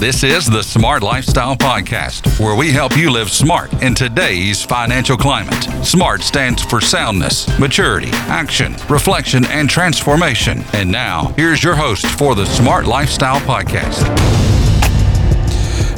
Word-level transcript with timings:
This 0.00 0.24
is 0.24 0.46
the 0.46 0.62
Smart 0.62 1.02
Lifestyle 1.02 1.54
Podcast, 1.54 2.40
where 2.40 2.56
we 2.56 2.70
help 2.70 2.96
you 2.96 3.10
live 3.10 3.30
smart 3.30 3.70
in 3.82 3.94
today's 3.94 4.62
financial 4.62 5.14
climate. 5.14 5.62
SMART 5.84 6.22
stands 6.22 6.62
for 6.62 6.80
soundness, 6.80 7.46
maturity, 7.58 8.08
action, 8.28 8.76
reflection, 8.88 9.44
and 9.48 9.68
transformation. 9.68 10.64
And 10.72 10.90
now, 10.90 11.34
here's 11.36 11.62
your 11.62 11.76
host 11.76 12.06
for 12.06 12.34
the 12.34 12.46
Smart 12.46 12.86
Lifestyle 12.86 13.40
Podcast. 13.40 14.39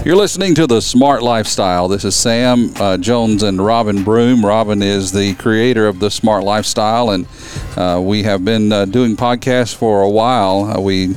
You're 0.05 0.16
listening 0.16 0.57
to 0.57 0.66
the 0.66 0.82
Smart 0.82 1.23
Lifestyle. 1.23 1.87
This 1.87 2.05
is 2.05 2.16
Sam 2.16 2.73
uh, 2.80 2.98
Jones 2.98 3.45
and 3.45 3.64
Robin 3.64 4.02
Broom. 4.02 4.45
Robin 4.45 4.82
is 4.82 5.12
the 5.12 5.34
creator 5.34 5.87
of 5.87 6.01
the 6.01 6.11
Smart 6.11 6.43
Lifestyle, 6.43 7.11
and 7.11 7.25
uh, 7.77 8.01
we 8.02 8.25
have 8.25 8.45
been 8.45 8.73
uh, 8.73 8.84
doing 8.87 9.16
podcasts 9.16 9.73
for 9.73 10.02
a 10.02 10.11
while. 10.11 10.65
Uh, 10.65 10.80
we 10.80 11.15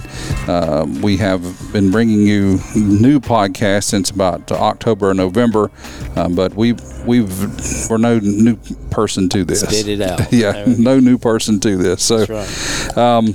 uh, 0.47 0.85
we 1.01 1.17
have 1.17 1.41
been 1.73 1.89
bringing 1.89 2.27
you 2.27 2.59
new 2.75 3.19
podcasts 3.19 3.85
since 3.85 4.11
about 4.11 4.51
October 4.51 5.09
or 5.09 5.13
November, 5.15 5.71
um, 6.15 6.35
but 6.35 6.53
we 6.53 6.73
we've 7.07 7.89
we're 7.89 7.97
no 7.97 8.19
new 8.19 8.55
person 8.91 9.29
to 9.29 9.43
this. 9.43 9.61
Spit 9.61 9.87
it 9.87 10.01
out. 10.01 10.31
yeah, 10.31 10.63
no 10.77 10.99
new 10.99 11.17
person 11.17 11.59
to 11.61 11.75
this. 11.75 12.03
So. 12.03 12.23
Right. 12.25 12.97
Um, 12.97 13.33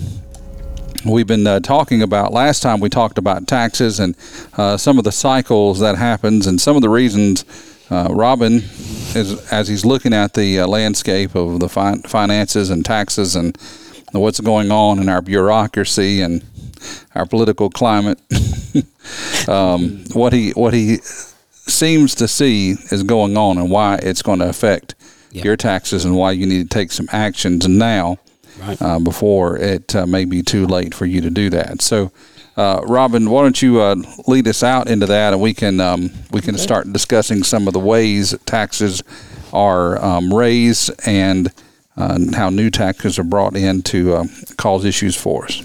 we've 1.05 1.27
been 1.27 1.47
uh, 1.47 1.61
talking 1.61 2.03
about 2.03 2.33
last 2.33 2.61
time 2.63 2.81
we 2.81 2.89
talked 2.89 3.19
about 3.19 3.47
taxes 3.47 3.99
and 4.01 4.15
uh, 4.57 4.77
some 4.77 4.99
of 4.99 5.05
the 5.05 5.13
cycles 5.13 5.81
that 5.81 5.97
happens 5.97 6.47
and 6.47 6.61
some 6.61 6.77
of 6.77 6.83
the 6.83 6.89
reasons 6.89 7.45
uh, 7.91 8.09
robin 8.11 8.57
is 9.15 9.51
as 9.53 9.67
he's 9.69 9.85
looking 9.85 10.13
at 10.13 10.35
the 10.35 10.61
uh, 10.61 10.67
landscape 10.67 11.35
of 11.35 11.59
the 11.61 11.69
fin- 11.69 12.03
finances 12.03 12.71
and 12.71 12.85
taxes 12.85 13.35
and 13.35 13.57
what's 14.13 14.41
going 14.41 14.71
on 14.71 14.99
in 14.99 15.09
our 15.09 15.23
bureaucracy 15.23 16.21
and 16.21 16.45
our 17.15 17.25
political 17.27 17.71
climate 17.71 18.19
um, 19.49 20.03
what 20.13 20.33
he 20.33 20.51
what 20.53 20.75
he 20.75 20.97
seems 20.99 22.15
to 22.17 22.27
see 22.29 22.73
is 22.91 23.03
going 23.03 23.37
on 23.37 23.57
and 23.59 23.71
why 23.71 23.97
it's 24.03 24.23
going 24.23 24.39
to 24.41 24.49
affect 24.49 24.95
Yeah. 25.31 25.45
your 25.45 25.57
taxes 25.57 26.05
and 26.05 26.17
why 26.17 26.33
you 26.33 26.47
need 26.47 26.69
to 26.71 26.75
take 26.79 26.91
some 26.93 27.09
actions 27.13 27.67
now 27.69 28.19
Right. 28.61 28.81
uh, 28.83 28.99
before 28.99 29.57
it 29.57 29.95
uh, 29.95 30.07
may 30.07 30.25
be 30.25 30.43
too 30.43 30.67
late 30.67 30.95
for 30.95 31.07
you 31.07 31.21
to 31.23 31.31
do 31.31 31.51
that. 31.51 31.81
So, 31.83 32.13
uh, 32.57 32.81
Robin, 32.87 33.31
why 33.31 33.43
don't 33.43 33.61
you 33.63 33.81
uh, 33.81 33.97
lead 34.27 34.47
us 34.49 34.63
out 34.63 34.89
into 34.89 35.07
that, 35.07 35.33
and 35.33 35.41
we 35.41 35.55
can 35.55 35.81
um, 35.81 36.11
we 36.31 36.41
can 36.41 36.59
start 36.59 36.93
discussing 36.93 37.43
some 37.43 37.67
of 37.69 37.73
the 37.73 37.81
ways 37.81 38.35
taxes 38.45 39.03
are 39.53 40.03
um, 40.05 40.33
raised 40.33 40.91
and 41.07 41.53
uh, 41.97 42.19
how 42.35 42.51
new 42.51 42.71
taxes 42.71 43.19
are 43.19 43.25
brought 43.25 43.57
in 43.57 43.83
to 43.83 44.15
uh, 44.15 44.25
cause 44.57 44.85
issues 44.85 45.17
for 45.17 45.45
us. 45.47 45.63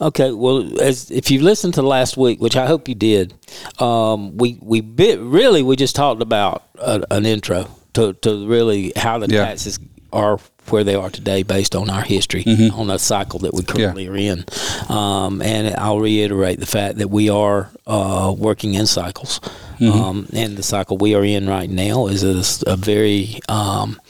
Okay. 0.00 0.30
Well, 0.32 0.80
as 0.80 1.10
if 1.10 1.30
you 1.30 1.40
listened 1.42 1.74
to 1.74 1.82
last 1.82 2.16
week, 2.16 2.40
which 2.40 2.56
I 2.56 2.66
hope 2.66 2.88
you 2.88 2.94
did, 2.94 3.34
um, 3.80 4.36
we 4.36 4.58
we 4.62 4.80
bit 4.80 5.18
really 5.20 5.62
we 5.62 5.76
just 5.76 5.96
talked 5.96 6.22
about 6.22 6.62
a, 6.78 7.02
an 7.10 7.26
intro 7.26 7.68
to 7.94 8.12
to 8.12 8.46
really 8.46 8.92
how 8.96 9.18
the 9.18 9.28
Yeah. 9.28 9.44
taxes 9.46 9.78
are 10.12 10.38
where 10.72 10.84
they 10.84 10.94
are 10.94 11.10
today 11.10 11.42
based 11.42 11.74
on 11.74 11.90
our 11.90 12.02
history 12.02 12.44
Mm-hmm. 12.48 12.78
on 12.78 12.86
the 12.86 12.98
cycle 12.98 13.38
that 13.40 13.52
we 13.52 13.62
currently 13.62 14.08
are 14.08 14.16
in. 14.16 14.44
Um, 14.88 15.42
and 15.42 15.74
I'll 15.76 16.00
reiterate 16.00 16.60
the 16.60 16.66
fact 16.66 16.98
that 16.98 17.08
we 17.08 17.28
are 17.28 17.70
uh, 17.86 18.34
working 18.36 18.74
in 18.74 18.86
cycles. 18.86 19.40
Mm-hmm. 19.78 19.90
Um, 19.90 20.26
and 20.32 20.56
the 20.56 20.62
cycle 20.62 20.96
we 20.96 21.14
are 21.14 21.24
in 21.24 21.48
right 21.48 21.68
now 21.68 22.06
is 22.06 22.22
a, 22.24 22.70
a 22.70 22.76
very 22.76 23.40
um, 23.48 24.00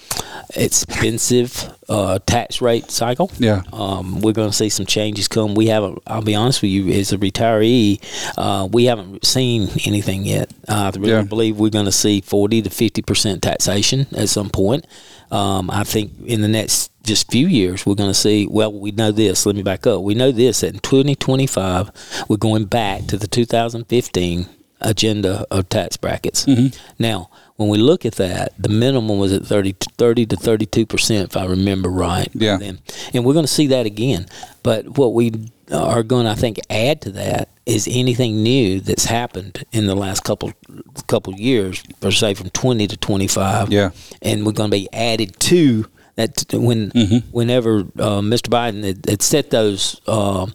expensive 0.54 1.72
uh, 1.88 2.18
tax 2.26 2.60
rate 2.60 2.90
cycle. 2.90 3.30
Yeah. 3.38 3.62
Um, 3.72 4.20
we're 4.20 4.32
going 4.32 4.50
to 4.50 4.56
see 4.56 4.68
some 4.68 4.86
changes 4.86 5.28
come. 5.28 5.54
We 5.54 5.66
haven't. 5.66 5.98
I'll 6.06 6.22
be 6.22 6.34
honest 6.34 6.62
with 6.62 6.70
you, 6.70 6.88
as 6.92 7.12
a 7.12 7.18
retiree, 7.18 8.00
uh, 8.36 8.66
we 8.70 8.86
haven't 8.86 9.24
seen 9.24 9.68
anything 9.84 10.24
yet. 10.24 10.50
Uh, 10.68 10.90
I 10.94 10.98
really 10.98 11.10
Yeah. 11.12 11.22
believe 11.22 11.58
we're 11.58 11.70
going 11.70 11.86
to 11.86 11.92
see 11.92 12.20
forty 12.20 12.62
to 12.62 12.70
fifty 12.70 13.02
percent 13.02 13.42
taxation 13.42 14.06
at 14.16 14.28
some 14.28 14.50
point. 14.50 14.86
Um, 15.30 15.70
I 15.70 15.84
think 15.84 16.12
in 16.24 16.40
the 16.40 16.48
next 16.48 16.90
just 17.02 17.30
few 17.30 17.46
years, 17.46 17.84
we're 17.86 17.94
going 17.94 18.10
to 18.10 18.14
see. 18.14 18.46
Well, 18.46 18.72
we 18.72 18.90
know 18.92 19.12
this. 19.12 19.44
Let 19.46 19.56
me 19.56 19.62
back 19.62 19.86
up. 19.86 20.02
We 20.02 20.14
know 20.14 20.30
this 20.32 20.60
that 20.60 20.74
in 20.74 20.80
2025, 20.80 21.90
we're 22.28 22.36
going 22.36 22.64
back 22.66 23.06
to 23.06 23.16
the 23.16 23.26
2015 23.26 24.46
agenda 24.80 25.46
of 25.50 25.68
tax 25.68 25.96
brackets. 25.96 26.46
Now, 26.98 27.30
when 27.56 27.68
we 27.68 27.78
look 27.78 28.06
at 28.06 28.14
that, 28.14 28.52
the 28.58 28.68
minimum 28.68 29.18
was 29.18 29.32
at 29.32 29.44
30 29.44 29.72
to 29.72 29.90
30 29.96 30.26
to 30.26 30.36
32 30.36 30.86
percent, 30.86 31.30
if 31.30 31.36
I 31.36 31.44
remember 31.46 31.88
right. 31.88 32.28
Yeah. 32.32 32.58
And, 32.62 32.78
and 33.12 33.24
we're 33.24 33.32
going 33.32 33.44
to 33.44 33.52
see 33.52 33.66
that 33.68 33.84
again. 33.84 34.26
But 34.62 34.96
what 34.96 35.12
we 35.12 35.50
are 35.72 36.02
going 36.02 36.26
to, 36.26 36.30
I 36.30 36.34
think, 36.36 36.58
add 36.70 37.00
to 37.02 37.10
that 37.12 37.48
is 37.66 37.88
anything 37.90 38.42
new 38.42 38.80
that's 38.80 39.04
happened 39.04 39.64
in 39.72 39.86
the 39.86 39.96
last 39.96 40.22
couple 40.24 40.52
couple 41.08 41.34
years, 41.34 41.82
per 42.00 42.10
se, 42.10 42.34
from 42.34 42.50
20 42.50 42.86
to 42.86 42.96
25. 42.96 43.72
Yeah. 43.72 43.90
And 44.22 44.46
we're 44.46 44.52
going 44.52 44.70
to 44.70 44.76
be 44.76 44.88
added 44.92 45.38
to 45.40 45.86
that 46.14 46.44
when 46.52 46.90
whenever 47.30 47.78
uh, 47.80 48.20
Mr. 48.20 48.48
Biden 48.48 48.84
had, 48.84 49.06
had 49.08 49.22
set 49.22 49.50
those 49.50 50.00
uh, 50.06 50.46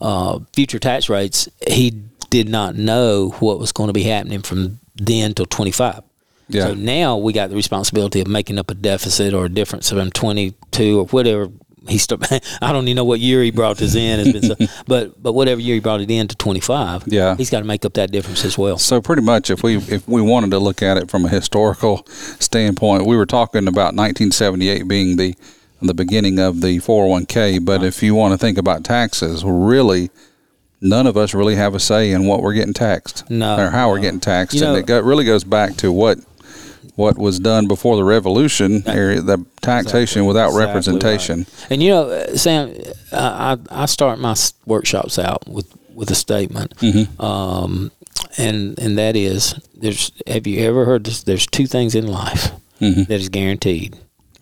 uh, 0.00 0.40
future 0.52 0.78
tax 0.78 1.08
rates, 1.08 1.48
he 1.66 2.02
did 2.30 2.48
not 2.48 2.76
know 2.76 3.30
what 3.40 3.58
was 3.58 3.72
going 3.72 3.88
to 3.88 3.92
be 3.92 4.04
happening 4.04 4.42
from 4.42 4.80
then 4.96 5.34
till 5.34 5.46
25. 5.46 6.02
Yeah. 6.48 6.66
So 6.66 6.74
now 6.74 7.16
we 7.16 7.32
got 7.32 7.50
the 7.50 7.56
responsibility 7.56 8.20
of 8.20 8.28
making 8.28 8.58
up 8.58 8.70
a 8.70 8.74
deficit 8.74 9.34
or 9.34 9.46
a 9.46 9.48
difference 9.48 9.90
from 9.90 10.10
22 10.10 11.00
or 11.00 11.06
whatever 11.06 11.50
he 11.88 12.00
I 12.62 12.72
don't 12.72 12.84
even 12.84 12.96
know 12.96 13.04
what 13.04 13.20
year 13.20 13.42
he 13.42 13.50
brought 13.50 13.78
this 13.78 13.94
in. 13.94 14.42
So, 14.42 14.54
but 14.86 15.22
but 15.22 15.32
whatever 15.32 15.60
year 15.60 15.74
he 15.74 15.80
brought 15.80 16.00
it 16.00 16.10
in 16.10 16.28
to 16.28 16.36
25, 16.36 17.04
Yeah. 17.06 17.36
he's 17.36 17.50
got 17.50 17.60
to 17.60 17.64
make 17.64 17.84
up 17.84 17.94
that 17.94 18.10
difference 18.10 18.44
as 18.44 18.58
well. 18.58 18.78
So 18.78 19.00
pretty 19.00 19.22
much, 19.22 19.50
if 19.50 19.62
we 19.62 19.76
if 19.76 20.06
we 20.08 20.20
wanted 20.22 20.50
to 20.50 20.58
look 20.58 20.82
at 20.82 20.96
it 20.96 21.10
from 21.10 21.24
a 21.24 21.28
historical 21.28 22.04
standpoint, 22.06 23.06
we 23.06 23.16
were 23.16 23.26
talking 23.26 23.68
about 23.68 23.94
1978 23.94 24.88
being 24.88 25.16
the 25.16 25.34
the 25.82 25.94
beginning 25.94 26.38
of 26.38 26.60
the 26.60 26.78
401k. 26.78 27.64
But 27.64 27.78
uh-huh. 27.78 27.86
if 27.86 28.02
you 28.02 28.14
want 28.14 28.32
to 28.32 28.38
think 28.38 28.58
about 28.58 28.84
taxes, 28.84 29.44
really, 29.44 30.10
none 30.80 31.06
of 31.06 31.16
us 31.16 31.34
really 31.34 31.54
have 31.56 31.74
a 31.74 31.80
say 31.80 32.10
in 32.12 32.26
what 32.26 32.42
we're 32.42 32.52
getting 32.54 32.74
taxed, 32.74 33.28
No, 33.30 33.56
or 33.58 33.70
how 33.70 33.88
we're 33.90 34.00
getting 34.00 34.20
taxed, 34.20 34.56
You 34.56 34.64
and 34.64 34.72
know- 34.74 34.78
it 34.78 34.86
go, 34.86 35.00
really 35.00 35.24
goes 35.24 35.44
back 35.44 35.76
to 35.78 35.90
what 35.92 36.18
what 36.94 37.18
was 37.18 37.38
done 37.38 37.66
before 37.68 37.96
the 37.96 38.04
revolution, 38.04 38.82
area 38.86 39.20
the 39.20 39.44
taxation 39.60 40.24
without 40.24 40.46
Exactly 40.48 40.66
representation. 40.66 41.38
right. 41.40 41.66
And 41.70 41.82
you 41.82 41.90
know, 41.90 42.04
uh, 42.08 42.36
Sam, 42.36 42.74
I 43.12 43.56
I 43.70 43.82
I 43.82 43.86
start 43.86 44.18
my 44.18 44.34
workshops 44.64 45.18
out 45.18 45.46
with 45.46 45.66
with 45.94 46.10
a 46.10 46.14
statement, 46.14 46.74
Mm-hmm. 46.78 47.20
um, 47.22 47.90
and 48.38 48.78
and 48.78 48.96
that 48.98 49.14
is, 49.16 49.54
there's 49.74 50.10
have 50.26 50.46
you 50.46 50.60
ever 50.60 50.84
heard 50.86 51.04
this? 51.04 51.22
There's 51.22 51.46
two 51.46 51.66
things 51.66 51.94
in 51.94 52.06
life 52.06 52.50
Mm-hmm. 52.80 53.02
that 53.04 53.20
is 53.20 53.28
guaranteed: 53.28 53.96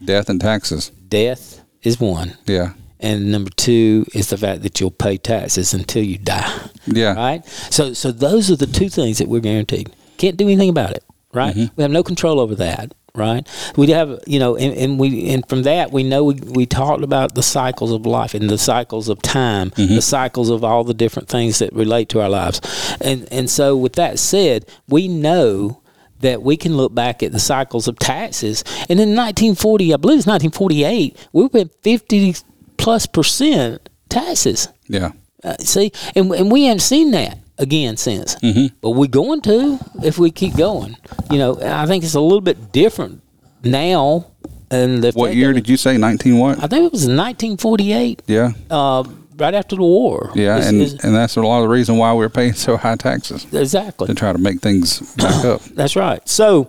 Death 0.04 0.28
and 0.28 0.40
taxes. 0.40 0.90
death 1.08 1.60
is 1.82 1.98
one, 2.00 2.34
Yeah, 2.46 2.72
and 3.04 3.30
number 3.30 3.50
two 3.56 4.06
is 4.14 4.30
the 4.30 4.36
fact 4.36 4.62
that 4.62 4.80
you'll 4.80 4.90
pay 5.06 5.16
taxes 5.16 5.74
until 5.74 6.02
you 6.02 6.18
die. 6.18 6.50
yeah, 6.86 7.14
Right. 7.14 7.44
So 7.70 7.92
so 7.92 8.10
those 8.12 8.50
are 8.50 8.56
the 8.56 8.66
two 8.66 8.88
things 8.88 9.18
that 9.18 9.28
we're 9.28 9.40
guaranteed. 9.40 9.90
Can't 10.18 10.36
do 10.36 10.46
anything 10.46 10.70
about 10.70 10.92
it. 10.92 11.04
Right. 11.32 11.54
Mm-hmm. 11.54 11.74
We 11.76 11.82
have 11.82 11.90
no 11.90 12.02
control 12.02 12.38
over 12.40 12.54
that. 12.56 12.94
Right. 13.16 13.46
We 13.76 13.90
have 13.90 14.20
you 14.26 14.38
know, 14.40 14.56
and, 14.56 14.74
and 14.76 14.98
we 14.98 15.30
and 15.32 15.48
from 15.48 15.62
that 15.64 15.92
we 15.92 16.02
know 16.02 16.24
we, 16.24 16.34
we 16.34 16.66
talked 16.66 17.04
about 17.04 17.34
the 17.36 17.42
cycles 17.44 17.92
of 17.92 18.06
life 18.06 18.34
and 18.34 18.50
the 18.50 18.58
cycles 18.58 19.08
of 19.08 19.22
time, 19.22 19.70
Mm-hmm. 19.70 19.94
the 19.94 20.02
cycles 20.02 20.48
of 20.50 20.64
all 20.64 20.82
the 20.84 20.94
different 20.94 21.28
things 21.28 21.58
that 21.60 21.72
relate 21.72 22.08
to 22.10 22.20
our 22.20 22.28
lives. 22.28 22.60
And 23.00 23.28
and 23.30 23.48
so 23.48 23.76
with 23.76 23.92
that 23.94 24.18
said, 24.18 24.66
we 24.88 25.06
know 25.08 25.80
that 26.20 26.42
we 26.42 26.56
can 26.56 26.76
look 26.76 26.92
back 26.94 27.22
at 27.22 27.32
the 27.32 27.38
cycles 27.38 27.86
of 27.86 27.98
taxes. 27.98 28.64
And 28.88 28.98
in 28.98 29.10
1940, 29.14 29.92
I 29.92 29.96
believe 29.98 30.18
it's 30.18 30.26
1948, 30.26 31.28
we 31.32 31.42
were 31.46 31.60
at 31.60 31.74
50 31.82 32.34
plus 32.76 33.06
percent 33.06 33.88
taxes. 34.08 34.68
yeah. 34.88 35.12
Uh, 35.42 35.54
see, 35.58 35.92
and 36.16 36.32
and 36.32 36.50
we 36.50 36.64
haven't 36.64 36.80
seen 36.80 37.10
that 37.10 37.38
again 37.58 37.96
since. 37.98 38.34
Mm-hmm. 38.36 38.74
But 38.80 38.90
we're 38.92 39.08
going 39.08 39.42
to 39.42 39.78
if 40.02 40.18
we 40.18 40.30
keep 40.30 40.56
going. 40.56 40.96
You 41.30 41.36
know, 41.38 41.58
I 41.62 41.84
think 41.86 42.02
it's 42.02 42.14
a 42.14 42.20
little 42.20 42.40
bit 42.40 42.72
different 42.72 43.20
now. 43.62 44.26
And 44.70 45.04
What 45.14 45.34
year 45.36 45.52
did 45.52 45.68
you 45.68 45.76
say? 45.76 45.98
19 45.98 46.38
what? 46.38 46.58
I 46.58 46.66
think 46.66 46.86
it 46.86 46.92
was 46.92 47.06
1948, 47.06 48.22
Yeah. 48.26 48.52
uh, 48.70 49.04
right 49.36 49.54
after 49.54 49.76
the 49.76 49.82
war. 49.82 50.30
Yeah, 50.34 50.56
It's- 50.56 50.68
and, 50.68 50.80
it's- 50.82 51.04
and 51.04 51.14
that's 51.14 51.36
a 51.36 51.42
lot 51.42 51.58
of 51.58 51.64
the 51.64 51.68
reason 51.68 51.96
why 51.98 52.12
we're 52.14 52.30
paying 52.30 52.54
so 52.54 52.76
high 52.76 52.96
taxes 52.96 53.46
exactly. 53.52 54.06
to 54.08 54.14
try 54.14 54.32
to 54.32 54.38
make 54.38 54.60
things 54.62 55.00
back 55.16 55.44
up. 55.44 55.62
That's 55.74 55.94
right. 55.94 56.26
So, 56.28 56.68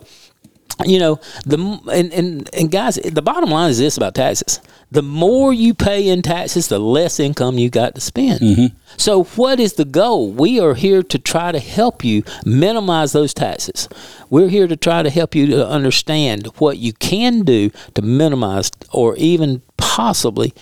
you 0.84 0.98
know, 0.98 1.20
the 1.44 1.58
and, 1.92 2.12
and 2.12 2.50
and 2.54 2.70
guys, 2.70 2.96
the 2.96 3.22
bottom 3.22 3.50
line 3.50 3.70
is 3.70 3.78
this 3.78 3.96
about 3.96 4.14
taxes: 4.14 4.60
the 4.90 5.02
more 5.02 5.52
you 5.52 5.74
pay 5.74 6.08
in 6.08 6.22
taxes, 6.22 6.68
the 6.68 6.78
less 6.78 7.18
income 7.18 7.58
you 7.58 7.70
got 7.70 7.94
to 7.94 8.00
spend. 8.00 8.40
Mm-hmm. 8.40 8.76
So, 8.96 9.24
what 9.24 9.58
is 9.58 9.74
the 9.74 9.84
goal? 9.84 10.30
We 10.30 10.60
are 10.60 10.74
here 10.74 11.02
to 11.02 11.18
try 11.18 11.50
to 11.52 11.58
help 11.58 12.04
you 12.04 12.22
minimize 12.44 13.12
those 13.12 13.32
taxes. 13.32 13.88
We're 14.28 14.48
here 14.48 14.68
to 14.68 14.76
try 14.76 15.02
to 15.02 15.10
help 15.10 15.34
you 15.34 15.46
to 15.46 15.66
understand 15.66 16.46
what 16.58 16.78
you 16.78 16.92
can 16.92 17.40
do 17.40 17.70
to 17.94 18.02
minimize 18.02 18.70
or 18.92 19.16
even 19.16 19.62
possibly 19.76 20.52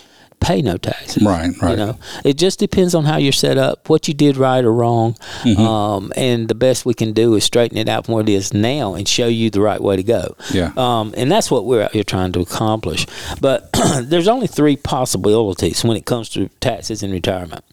pay 0.44 0.62
no 0.62 0.76
taxes. 0.76 1.23
Right, 1.23 1.50
right. 1.61 1.70
You 1.70 1.76
know, 1.76 1.99
it 2.25 2.35
just 2.38 2.58
depends 2.58 2.94
on 2.94 3.05
how 3.05 3.17
you're 3.17 3.32
set 3.32 3.58
up, 3.58 3.88
what 3.88 4.06
you 4.08 4.14
did 4.14 4.37
right 4.37 4.64
or 4.64 4.73
wrong, 4.73 5.14
Mm-hmm. 5.43 5.61
um, 5.61 6.12
and 6.17 6.49
the 6.49 6.55
best 6.55 6.87
we 6.87 6.94
can 6.94 7.12
do 7.12 7.35
is 7.35 7.44
straighten 7.44 7.76
it 7.79 7.88
out 7.88 8.06
from 8.06 8.14
what 8.14 8.29
it 8.29 8.32
is 8.32 8.52
now 8.55 8.94
and 8.94 9.06
show 9.08 9.26
you 9.26 9.50
the 9.50 9.61
right 9.61 9.81
way 9.81 9.96
to 9.96 10.02
go. 10.02 10.37
Yeah. 10.52 10.73
Um, 10.76 11.12
and 11.17 11.31
that's 11.31 11.50
what 11.50 11.64
we're 11.67 11.82
out 11.82 11.93
here 11.93 12.05
trying 12.05 12.32
to 12.32 12.41
accomplish. 12.41 13.06
But 13.41 13.70
there's 14.02 14.29
only 14.29 14.46
three 14.46 14.76
possibilities 14.76 15.85
when 15.85 15.96
it 15.96 16.06
comes 16.06 16.29
to 16.31 16.49
taxes 16.61 17.02
in 17.02 17.11
retirement. 17.12 17.64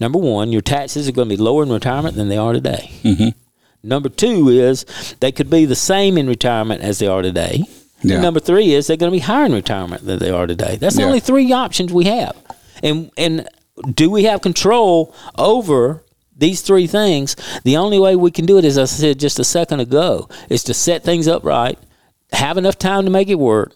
Number 0.00 0.18
one, 0.18 0.52
your 0.52 0.60
taxes 0.60 1.08
are 1.08 1.12
going 1.12 1.28
to 1.28 1.36
be 1.36 1.40
lower 1.42 1.62
in 1.62 1.70
retirement 1.70 2.16
than 2.16 2.28
they 2.28 2.36
are 2.36 2.52
today. 2.52 2.90
Mm-hmm. 3.02 3.28
Number 3.88 4.08
two 4.08 4.48
is 4.48 4.84
they 5.20 5.30
could 5.30 5.50
be 5.50 5.64
the 5.66 5.76
same 5.76 6.18
in 6.18 6.26
retirement 6.26 6.82
as 6.82 6.98
they 6.98 7.06
are 7.06 7.22
today. 7.22 7.64
Yeah. 8.04 8.14
And 8.14 8.22
number 8.22 8.40
three 8.40 8.72
is 8.74 8.86
they're 8.86 8.96
going 8.96 9.10
to 9.10 9.16
be 9.16 9.20
higher 9.20 9.46
in 9.46 9.52
retirement 9.52 10.04
than 10.04 10.18
they 10.18 10.30
are 10.30 10.46
today. 10.46 10.76
That's 10.76 10.96
the 10.96 11.02
Yeah. 11.02 11.06
only 11.08 11.20
three 11.20 11.52
options 11.52 11.92
we 11.92 12.04
have. 12.04 12.36
And 12.82 13.10
and 13.16 13.48
do 13.94 14.10
we 14.10 14.24
have 14.24 14.40
control 14.42 15.14
over 15.38 16.02
these 16.36 16.60
three 16.60 16.86
things? 16.86 17.34
The 17.64 17.76
only 17.76 17.98
way 17.98 18.14
we 18.16 18.30
can 18.30 18.46
do 18.46 18.58
it, 18.58 18.64
as 18.64 18.78
I 18.78 18.84
said 18.84 19.18
just 19.18 19.38
a 19.38 19.44
second 19.44 19.80
ago, 19.80 20.28
is 20.50 20.62
to 20.64 20.74
set 20.74 21.02
things 21.02 21.26
up 21.26 21.44
right, 21.44 21.78
have 22.32 22.58
enough 22.58 22.78
time 22.78 23.04
to 23.04 23.10
make 23.10 23.28
it 23.28 23.38
work, 23.38 23.74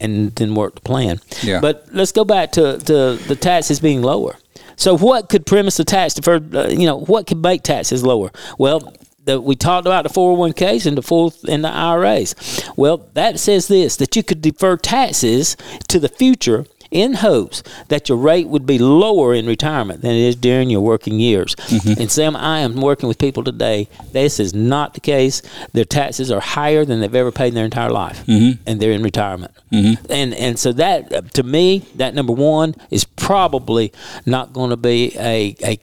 and 0.00 0.34
then 0.36 0.54
work 0.54 0.74
the 0.76 0.80
plan. 0.82 1.20
Yeah. 1.42 1.60
But 1.60 1.86
let's 1.92 2.12
go 2.12 2.24
back 2.24 2.52
to, 2.52 2.78
to 2.78 3.14
the 3.16 3.36
taxes 3.36 3.80
being 3.80 4.02
lower. 4.02 4.36
So 4.76 4.96
what 4.96 5.28
could 5.28 5.44
premise 5.44 5.76
the 5.76 5.84
tax 5.84 6.14
deferred? 6.14 6.54
Uh, 6.54 6.68
you 6.68 6.86
know, 6.86 6.98
what 6.98 7.26
could 7.26 7.42
make 7.42 7.62
taxes 7.62 8.02
lower? 8.02 8.30
Well, 8.58 8.92
the, 9.30 9.40
we 9.40 9.56
talked 9.56 9.86
about 9.86 10.02
the 10.02 10.10
401ks 10.10 10.86
and 10.86 10.96
the 10.96 11.02
full 11.02 11.32
and 11.48 11.64
the 11.64 11.70
IRAs. 11.70 12.34
Well, 12.76 13.08
that 13.14 13.38
says 13.38 13.68
this 13.68 13.96
that 13.96 14.16
you 14.16 14.22
could 14.22 14.42
defer 14.42 14.76
taxes 14.76 15.56
to 15.88 15.98
the 15.98 16.08
future 16.08 16.66
in 16.90 17.14
hopes 17.14 17.62
that 17.88 18.08
your 18.08 18.18
rate 18.18 18.48
would 18.48 18.66
be 18.66 18.78
lower 18.78 19.32
in 19.34 19.46
retirement 19.46 20.02
than 20.02 20.12
it 20.12 20.22
is 20.22 20.36
during 20.36 20.70
your 20.70 20.80
working 20.80 21.20
years. 21.20 21.54
Mm-hmm. 21.54 22.00
And 22.00 22.10
Sam, 22.10 22.34
I 22.36 22.60
am 22.60 22.80
working 22.80 23.08
with 23.08 23.18
people 23.18 23.44
today. 23.44 23.88
This 24.12 24.40
is 24.40 24.54
not 24.54 24.94
the 24.94 25.00
case. 25.00 25.42
Their 25.72 25.84
taxes 25.84 26.30
are 26.30 26.40
higher 26.40 26.84
than 26.84 27.00
they've 27.00 27.14
ever 27.14 27.30
paid 27.30 27.48
in 27.48 27.54
their 27.54 27.64
entire 27.64 27.90
life, 27.90 28.26
mm-hmm. 28.26 28.60
and 28.66 28.80
they're 28.80 28.92
in 28.92 29.02
retirement. 29.02 29.52
Mm-hmm. 29.72 30.04
And 30.10 30.34
and 30.34 30.58
so 30.58 30.72
that 30.72 31.32
to 31.34 31.42
me, 31.42 31.84
that 31.94 32.14
number 32.14 32.32
one 32.32 32.74
is 32.90 33.04
probably 33.04 33.92
not 34.26 34.52
going 34.52 34.70
to 34.70 34.76
be 34.76 35.16
a 35.16 35.54
a 35.62 35.78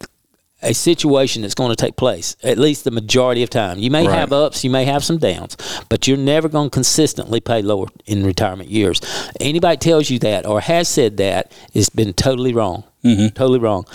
a 0.64 0.74
situation 0.74 1.44
that's 1.44 1.54
going 1.54 1.70
to 1.70 1.76
take 1.76 1.96
place 1.96 2.36
at 2.44 2.58
least 2.58 2.84
the 2.84 2.92
majority 2.92 3.44
of 3.44 3.50
time. 3.50 3.78
You 3.78 3.92
may 3.92 4.08
Right. 4.08 4.18
have 4.18 4.34
ups, 4.34 4.64
you 4.64 4.70
may 4.72 4.86
have 4.86 5.04
some 5.04 5.18
downs, 5.20 5.56
but 5.88 6.08
you're 6.08 6.18
never 6.18 6.50
going 6.50 6.70
to 6.70 6.74
consistently 6.74 7.40
pay 7.40 7.62
lower 7.62 7.88
in 8.06 8.26
retirement 8.26 8.70
years. 8.70 9.00
Anybody 9.40 9.78
tells 9.78 10.10
you 10.10 10.18
that 10.20 10.46
or 10.48 10.60
has 10.62 10.88
said 10.88 11.18
that 11.18 11.52
has 11.76 11.90
been 11.90 12.14
totally 12.14 12.54
wrong. 12.54 12.84
Mm-hmm. 13.04 13.28
Totally 13.36 13.60
wrong. 13.60 13.86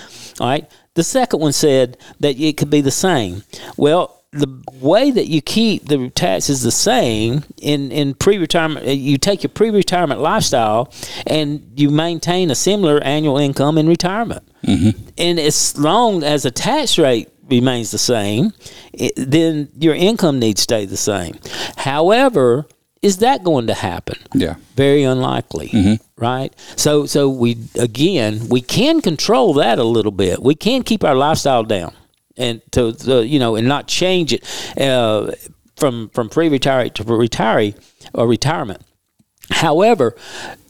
All 0.40 0.46
right. 0.48 0.70
The 0.94 1.02
second 1.02 1.40
one 1.40 1.52
said 1.52 1.96
that 2.20 2.38
it 2.38 2.56
could 2.56 2.70
be 2.70 2.80
the 2.80 2.90
same. 2.92 3.42
Well, 3.76 4.21
the 4.32 4.62
way 4.80 5.10
that 5.10 5.26
you 5.26 5.42
keep 5.42 5.86
the 5.88 6.08
taxes 6.10 6.62
the 6.62 6.72
same 6.72 7.44
in, 7.60 7.92
in 7.92 8.14
pre-retirement, 8.14 8.86
uh, 8.86 8.90
you 8.90 9.18
take 9.18 9.42
your 9.42 9.50
pre-retirement 9.50 10.20
lifestyle 10.20 10.92
and 11.26 11.70
you 11.76 11.90
maintain 11.90 12.50
a 12.50 12.54
similar 12.54 12.98
annual 13.04 13.36
income 13.36 13.76
in 13.76 13.86
retirement. 13.86 14.42
And 15.18 15.38
as 15.38 15.76
long 15.76 16.22
as 16.22 16.44
the 16.44 16.50
tax 16.50 16.98
rate 16.98 17.28
remains 17.50 17.90
the 17.90 17.98
same, 17.98 18.52
it, 18.94 19.12
then 19.16 19.68
your 19.78 19.94
income 19.94 20.38
needs 20.38 20.60
to 20.60 20.62
stay 20.62 20.86
the 20.86 20.96
same. 20.96 21.38
However, 21.76 22.66
is 23.02 23.18
that 23.18 23.42
going 23.44 23.66
to 23.66 23.74
happen? 23.74 24.16
Yeah. 24.32 24.54
Very 24.76 25.02
unlikely, 25.02 25.98
right? 26.16 26.54
So, 26.76 27.04
so 27.06 27.28
we 27.28 27.58
again 27.78 28.48
we 28.48 28.60
can 28.60 29.00
control 29.00 29.54
that 29.54 29.78
a 29.80 29.84
little 29.84 30.12
bit. 30.12 30.40
We 30.40 30.54
can 30.54 30.84
keep 30.84 31.02
our 31.02 31.16
lifestyle 31.16 31.64
down, 31.64 31.92
and 32.36 32.60
to, 32.72 32.92
to 32.92 33.26
you 33.26 33.38
know, 33.38 33.56
and 33.56 33.66
not 33.68 33.88
change 33.88 34.32
it 34.32 34.44
uh, 34.80 35.32
from 35.76 36.08
from 36.10 36.28
pre-retiree 36.28 36.92
to 36.94 37.04
retiree 37.04 37.74
or 38.14 38.26
retirement. 38.26 38.82
However, 39.50 40.16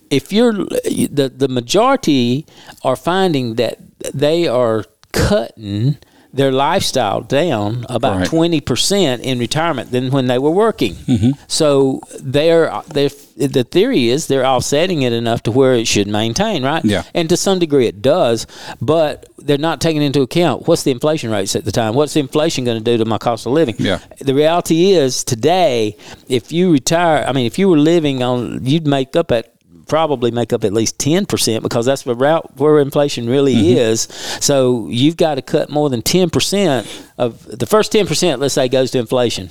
if 0.09 0.31
you're 0.31 0.53
the 0.53 1.31
the 1.35 1.47
majority 1.47 2.45
are 2.83 2.95
finding 2.95 3.55
that 3.55 3.79
they 4.13 4.47
are 4.47 4.85
cutting 5.11 5.97
their 6.33 6.51
lifestyle 6.51 7.21
down 7.21 7.85
about 7.89 8.17
Right. 8.17 8.27
twenty 8.27 8.59
percent 8.59 9.21
in 9.21 9.37
retirement 9.39 9.91
than 9.91 10.09
when 10.11 10.25
they 10.27 10.39
were 10.39 10.49
working. 10.51 10.95
Mm-hmm. 10.95 11.31
So 11.47 12.01
they're 12.19 12.71
they're 12.87 13.09
the 13.37 13.63
theory 13.63 14.09
is 14.09 14.27
they're 14.27 14.45
offsetting 14.45 15.01
it 15.03 15.11
enough 15.13 15.43
to 15.43 15.51
where 15.51 15.73
it 15.73 15.87
should 15.87 16.07
maintain, 16.07 16.63
right? 16.63 16.83
Yeah. 16.85 17.03
And 17.15 17.29
to 17.29 17.37
some 17.37 17.57
degree 17.59 17.87
it 17.87 18.01
does, 18.01 18.45
but 18.81 19.27
they're 19.37 19.57
not 19.57 19.81
taking 19.81 20.01
into 20.01 20.21
account 20.21 20.67
what's 20.67 20.83
the 20.83 20.91
inflation 20.91 21.31
rates 21.31 21.55
at 21.55 21.65
the 21.65 21.71
time. 21.71 21.93
What's 21.95 22.13
the 22.13 22.19
inflation 22.19 22.63
going 22.63 22.77
to 22.77 22.83
do 22.83 22.97
to 22.97 23.05
my 23.05 23.17
cost 23.17 23.45
of 23.45 23.51
living? 23.53 23.75
Yeah. 23.79 23.99
The 24.19 24.33
reality 24.35 24.91
is 24.91 25.23
today, 25.23 25.97
if 26.29 26.51
you 26.51 26.71
retire, 26.71 27.25
I 27.27 27.31
mean, 27.33 27.45
if 27.45 27.57
you 27.59 27.69
were 27.69 27.77
living 27.79 28.21
on, 28.23 28.63
you'd 28.65 28.87
make 28.87 29.15
up 29.15 29.31
at 29.31 29.52
probably 29.87 30.31
make 30.31 30.53
up 30.53 30.63
at 30.63 30.73
least 30.73 30.97
10% 30.99 31.61
because 31.61 31.85
that's 31.85 32.03
the 32.03 32.15
route 32.15 32.57
where 32.57 32.79
inflation 32.79 33.29
really 33.29 33.53
Mm-hmm. 33.55 33.77
is. 33.77 34.01
So 34.41 34.87
you've 34.89 35.17
got 35.17 35.35
to 35.35 35.41
cut 35.41 35.69
more 35.69 35.89
than 35.89 36.01
10% 36.01 37.03
of 37.17 37.45
the 37.45 37.65
first 37.65 37.91
10%, 37.93 38.39
let's 38.39 38.53
say, 38.53 38.67
goes 38.67 38.91
to 38.91 38.99
inflation. 38.99 39.49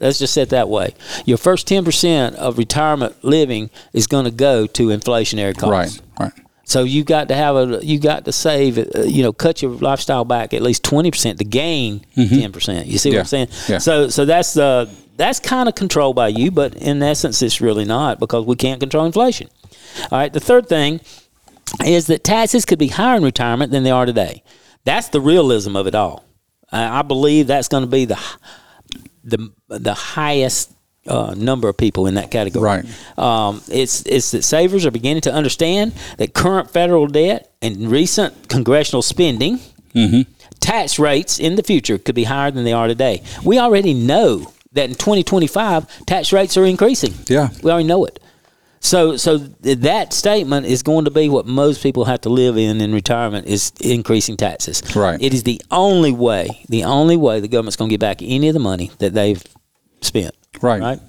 Let's 0.00 0.18
just 0.20 0.32
set 0.34 0.50
that 0.50 0.68
way. 0.68 0.94
Your 1.24 1.38
first 1.38 1.66
10% 1.68 2.34
of 2.34 2.56
retirement 2.58 3.16
living 3.24 3.70
is 3.92 4.06
going 4.06 4.26
to 4.26 4.30
go 4.30 4.66
to 4.66 4.88
inflationary 4.88 5.56
costs. 5.58 6.00
Right. 6.18 6.32
Right. 6.34 6.44
So 6.64 6.82
you've 6.84 7.06
got 7.06 7.28
to 7.28 7.34
have 7.34 7.56
a 7.56 7.80
you 7.82 7.98
got 7.98 8.26
to 8.26 8.32
save 8.32 8.76
uh, 8.78 9.00
you 9.04 9.22
know 9.22 9.32
cut 9.32 9.62
your 9.62 9.70
lifestyle 9.70 10.26
back 10.26 10.52
at 10.52 10.60
least 10.60 10.84
twenty 10.84 11.10
percent 11.10 11.38
to 11.38 11.44
gain 11.46 12.04
10 12.14 12.52
percent. 12.52 12.86
You 12.86 12.98
see 12.98 13.08
Mm-hmm. 13.08 13.14
Yeah. 13.14 13.18
what 13.20 13.20
I'm 13.22 13.26
saying? 13.26 13.48
Yeah. 13.68 13.78
So 13.78 14.08
so 14.10 14.26
that's 14.26 14.52
the 14.52 14.88
that's 15.16 15.40
kind 15.40 15.68
of 15.68 15.74
controlled 15.74 16.14
by 16.14 16.28
you, 16.28 16.50
but 16.50 16.74
in 16.76 17.02
essence, 17.02 17.40
it's 17.40 17.60
really 17.62 17.86
not 17.86 18.20
because 18.20 18.44
we 18.44 18.54
can't 18.54 18.78
control 18.80 19.06
inflation. 19.06 19.48
All 20.10 20.18
right. 20.18 20.32
The 20.32 20.40
third 20.40 20.68
thing 20.68 21.00
is 21.84 22.06
that 22.06 22.24
taxes 22.24 22.64
could 22.64 22.78
be 22.78 22.88
higher 22.88 23.16
in 23.16 23.22
retirement 23.22 23.72
than 23.72 23.82
they 23.82 23.90
are 23.90 24.06
today. 24.06 24.42
That's 24.84 25.08
the 25.08 25.20
realism 25.20 25.76
of 25.76 25.86
it 25.86 25.94
all. 25.94 26.24
I 26.70 27.02
believe 27.02 27.46
that's 27.46 27.68
going 27.68 27.82
to 27.82 27.90
be 27.90 28.04
the 28.04 28.18
the 29.24 29.50
the 29.68 29.94
highest 29.94 30.72
uh, 31.06 31.34
number 31.36 31.68
of 31.68 31.76
people 31.76 32.06
in 32.06 32.14
that 32.14 32.30
category. 32.30 32.64
Right. 32.64 33.18
Um, 33.18 33.62
it's 33.68 34.02
it's 34.06 34.32
that 34.32 34.42
savers 34.42 34.84
are 34.84 34.90
beginning 34.90 35.22
to 35.22 35.32
understand 35.32 35.92
that 36.18 36.34
current 36.34 36.70
federal 36.70 37.06
debt 37.06 37.50
and 37.62 37.90
recent 37.90 38.48
congressional 38.48 39.02
spending, 39.02 39.60
tax 40.60 40.98
rates 40.98 41.38
in 41.38 41.56
the 41.56 41.62
future 41.62 41.98
could 41.98 42.14
be 42.14 42.24
higher 42.24 42.50
than 42.50 42.64
they 42.64 42.72
are 42.72 42.86
today. 42.86 43.22
We 43.44 43.58
already 43.58 43.94
know 43.94 44.52
that 44.72 44.90
in 44.90 44.94
2025 44.96 46.04
tax 46.06 46.32
rates 46.32 46.56
are 46.56 46.64
increasing. 46.64 47.14
Yeah. 47.26 47.48
we 47.62 47.70
already 47.70 47.88
know 47.88 48.04
it. 48.04 48.20
So, 48.80 49.16
so 49.16 49.38
th- 49.38 49.78
that 49.78 50.12
statement 50.12 50.66
is 50.66 50.82
going 50.82 51.04
to 51.04 51.10
be 51.10 51.28
what 51.28 51.46
most 51.46 51.82
people 51.82 52.04
have 52.04 52.20
to 52.22 52.28
live 52.28 52.56
in 52.56 52.80
in 52.80 52.92
retirement 52.92 53.46
is 53.46 53.72
increasing 53.80 54.36
taxes. 54.36 54.82
Right. 54.94 55.20
It 55.20 55.34
is 55.34 55.42
the 55.42 55.60
only 55.70 56.12
way, 56.12 56.48
the 56.68 56.84
only 56.84 57.16
way 57.16 57.40
the 57.40 57.48
government's 57.48 57.76
going 57.76 57.88
to 57.88 57.92
get 57.92 58.00
back 58.00 58.22
any 58.22 58.48
of 58.48 58.54
the 58.54 58.60
money 58.60 58.90
that 58.98 59.14
they've 59.14 59.42
spent. 60.00 60.34
Right. 60.62 60.80
Right. 60.80 61.00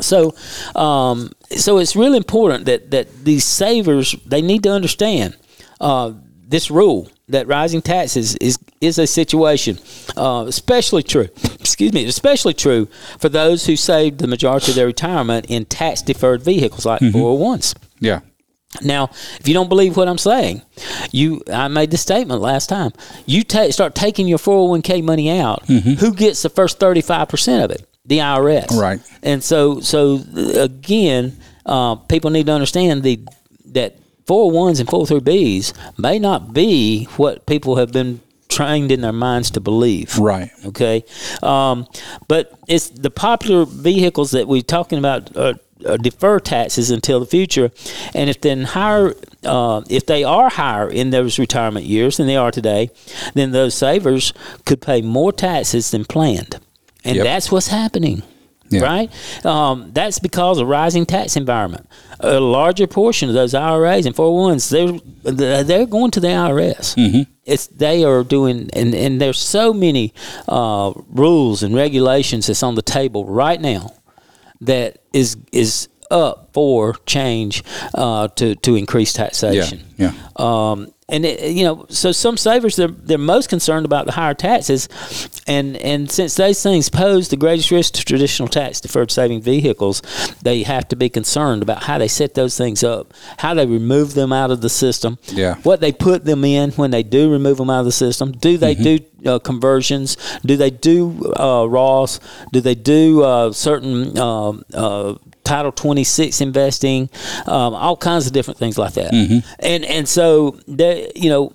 So, 0.00 0.34
um, 0.74 1.30
so 1.50 1.78
it's 1.78 1.94
really 1.94 2.16
important 2.16 2.64
that 2.66 2.90
that 2.90 3.24
these 3.24 3.44
savers 3.44 4.16
they 4.26 4.42
need 4.42 4.64
to 4.64 4.70
understand 4.70 5.36
uh, 5.80 6.12
this 6.48 6.70
rule 6.70 7.08
that 7.28 7.46
rising 7.46 7.80
taxes 7.80 8.36
is 8.36 8.58
is 8.80 8.98
a 8.98 9.06
situation, 9.06 9.78
uh, 10.16 10.44
especially 10.48 11.02
true. 11.02 11.28
Excuse 11.64 11.92
me, 11.92 12.04
especially 12.04 12.54
true 12.54 12.86
for 13.18 13.28
those 13.28 13.66
who 13.66 13.74
saved 13.76 14.18
the 14.18 14.26
majority 14.26 14.70
of 14.72 14.76
their 14.76 14.86
retirement 14.86 15.46
in 15.48 15.64
tax 15.64 16.02
deferred 16.02 16.42
vehicles 16.42 16.84
like 16.84 17.00
401s. 17.00 17.74
Yeah. 18.00 18.20
Now, 18.82 19.04
if 19.40 19.46
you 19.48 19.54
don't 19.54 19.68
believe 19.68 19.96
what 19.96 20.08
I'm 20.08 20.18
saying, 20.18 20.62
you 21.12 21.42
I 21.52 21.68
made 21.68 21.90
the 21.90 21.96
statement 21.96 22.40
last 22.40 22.68
time. 22.68 22.90
You 23.24 23.44
ta- 23.44 23.70
start 23.70 23.94
taking 23.94 24.26
your 24.28 24.38
401k 24.38 25.02
money 25.02 25.30
out. 25.40 25.64
Who 25.66 26.12
gets 26.12 26.42
the 26.42 26.48
first 26.50 26.78
35% 26.80 27.64
of 27.64 27.70
it? 27.70 27.88
The 28.04 28.18
IRS. 28.18 28.70
Right. 28.76 29.00
And 29.22 29.42
so 29.42 29.80
so 29.80 30.22
again, 30.56 31.38
uh, 31.64 31.94
people 31.94 32.30
need 32.30 32.46
to 32.46 32.52
understand 32.52 33.02
the 33.04 33.20
that 33.66 33.96
401s 34.26 34.80
and 34.80 34.88
403bs 34.88 35.72
may 35.98 36.18
not 36.18 36.52
be 36.52 37.04
what 37.16 37.46
people 37.46 37.76
have 37.76 37.92
been 37.92 38.20
trained 38.54 38.90
in 38.92 39.00
their 39.00 39.12
minds 39.12 39.50
to 39.52 39.60
believe. 39.60 40.18
Right. 40.18 40.50
Okay, 40.64 41.04
um, 41.42 41.86
but 42.28 42.52
it's 42.68 42.88
the 42.88 43.10
popular 43.10 43.64
vehicles 43.66 44.30
that 44.30 44.46
we're 44.48 44.62
talking 44.62 44.98
about. 44.98 45.36
Uh, 45.36 45.54
uh, 45.84 45.98
defer 45.98 46.40
taxes 46.40 46.90
until 46.90 47.20
the 47.20 47.26
future, 47.26 47.70
and 48.14 48.30
if 48.30 48.40
then 48.40 48.62
higher, 48.62 49.12
uh, 49.44 49.82
if 49.90 50.06
they 50.06 50.24
are 50.24 50.48
higher 50.48 50.88
in 50.88 51.10
those 51.10 51.38
retirement 51.38 51.84
years 51.84 52.16
than 52.16 52.26
they 52.26 52.36
are 52.36 52.50
today, 52.50 52.88
then 53.34 53.50
those 53.50 53.74
savers 53.74 54.32
could 54.64 54.80
pay 54.80 55.02
more 55.02 55.30
taxes 55.30 55.90
than 55.90 56.04
planned, 56.06 56.58
and 57.04 57.16
Yep. 57.16 57.24
that's 57.24 57.52
what's 57.52 57.68
happening. 57.68 58.22
Yeah. 58.74 58.82
right? 58.82 59.44
Um, 59.46 59.90
that's 59.92 60.18
because 60.18 60.58
of 60.58 60.68
rising 60.68 61.06
tax 61.06 61.36
environment. 61.36 61.88
A 62.20 62.40
larger 62.40 62.86
portion 62.86 63.28
of 63.28 63.34
those 63.34 63.54
IRAs 63.54 64.06
and 64.06 64.14
401s, 64.14 64.70
they're 65.22 65.64
they're 65.64 65.86
going 65.86 66.10
to 66.12 66.20
the 66.20 66.28
IRS. 66.28 66.94
Mm-hmm. 66.94 67.30
It's 67.44 67.66
they 67.68 68.04
are 68.04 68.24
doing, 68.24 68.70
and 68.72 68.94
and 68.94 69.20
there's 69.20 69.38
so 69.38 69.72
many 69.72 70.14
uh, 70.48 70.92
rules 71.08 71.62
and 71.62 71.74
regulations 71.74 72.46
that's 72.46 72.62
on 72.62 72.74
the 72.74 72.82
table 72.82 73.24
right 73.26 73.60
now 73.60 73.92
that 74.60 74.98
is 75.12 75.36
is 75.52 75.88
up 76.10 76.50
for 76.52 76.94
change 77.06 77.62
uh, 77.94 78.28
to 78.28 78.54
to 78.56 78.76
increase 78.76 79.12
taxation. 79.12 79.80
Yeah, 79.96 80.12
Um, 80.36 80.92
and 81.08 81.24
it, 81.26 81.52
you 81.54 81.64
know, 81.64 81.84
so 81.88 82.12
some 82.12 82.36
savers 82.36 82.76
they're 82.76 82.88
they're 82.88 83.18
most 83.18 83.48
concerned 83.48 83.84
about 83.86 84.06
the 84.06 84.12
higher 84.12 84.34
taxes, 84.34 84.88
and 85.46 85.76
and 85.76 86.10
since 86.10 86.34
those 86.34 86.62
things 86.62 86.88
pose 86.88 87.28
the 87.28 87.36
greatest 87.36 87.70
risk 87.70 87.92
to 87.94 88.04
traditional 88.04 88.48
tax 88.48 88.80
deferred 88.80 89.10
saving 89.10 89.42
vehicles, 89.42 90.02
they 90.42 90.62
have 90.62 90.88
to 90.88 90.96
be 90.96 91.08
concerned 91.08 91.62
about 91.62 91.82
how 91.84 91.98
they 91.98 92.08
set 92.08 92.34
those 92.34 92.56
things 92.56 92.82
up, 92.82 93.12
how 93.38 93.54
they 93.54 93.66
remove 93.66 94.14
them 94.14 94.32
out 94.32 94.50
of 94.50 94.60
the 94.62 94.68
system, 94.70 95.18
Yeah. 95.28 95.56
what 95.62 95.80
they 95.80 95.92
put 95.92 96.24
them 96.24 96.44
in 96.44 96.70
when 96.72 96.90
they 96.90 97.02
do 97.02 97.30
remove 97.30 97.58
them 97.58 97.70
out 97.70 97.80
of 97.80 97.86
the 97.86 97.92
system. 97.92 98.32
Do 98.32 98.56
they 98.56 98.74
do 98.74 98.98
uh, 99.26 99.38
conversions? 99.38 100.16
Do 100.44 100.56
they 100.56 100.70
do 100.70 101.32
uh, 101.36 101.64
Roths? 101.68 102.18
Do 102.52 102.60
they 102.60 102.74
do 102.74 103.22
uh, 103.22 103.52
certain 103.52 104.18
uh, 104.18 104.52
uh, 104.72 105.14
Title 105.44 105.72
26 105.72 106.40
investing? 106.40 107.10
Um, 107.46 107.74
all 107.74 107.96
kinds 107.96 108.26
of 108.26 108.32
different 108.32 108.58
things 108.58 108.78
like 108.78 108.94
that. 108.94 109.12
And 109.60 109.84
and 109.84 110.08
so 110.08 110.58
they, 110.66 111.12
you 111.14 111.30
know, 111.30 111.52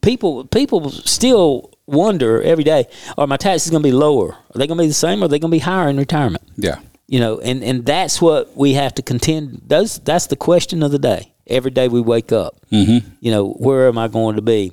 people 0.00 0.44
people 0.46 0.90
still 0.90 1.70
wonder 1.86 2.42
every 2.42 2.64
day: 2.64 2.86
Are 3.18 3.26
my 3.26 3.36
taxes 3.36 3.70
going 3.70 3.82
to 3.82 3.88
be 3.88 3.92
lower? 3.92 4.32
Are 4.32 4.58
they 4.58 4.66
going 4.66 4.78
to 4.78 4.84
be 4.84 4.88
the 4.88 4.94
same? 4.94 5.22
Or 5.22 5.24
are 5.26 5.28
they 5.28 5.38
going 5.38 5.50
to 5.50 5.56
be 5.56 5.60
higher 5.60 5.88
in 5.88 5.96
retirement? 5.96 6.42
yeah, 6.56 6.78
you 7.12 7.20
know 7.20 7.38
and 7.40 7.62
and 7.62 7.84
that's 7.84 8.22
what 8.22 8.56
we 8.56 8.72
have 8.72 8.94
to 8.94 9.02
contend 9.02 9.60
those 9.66 9.98
that's 9.98 10.28
the 10.28 10.36
question 10.36 10.82
of 10.82 10.90
the 10.90 10.98
day 10.98 11.30
every 11.46 11.70
day 11.70 11.86
we 11.86 12.00
wake 12.00 12.32
up 12.32 12.56
mm-hmm. 12.70 13.06
you 13.20 13.30
know 13.30 13.50
where 13.50 13.86
am 13.86 13.98
i 13.98 14.08
going 14.08 14.34
to 14.34 14.42
be 14.42 14.72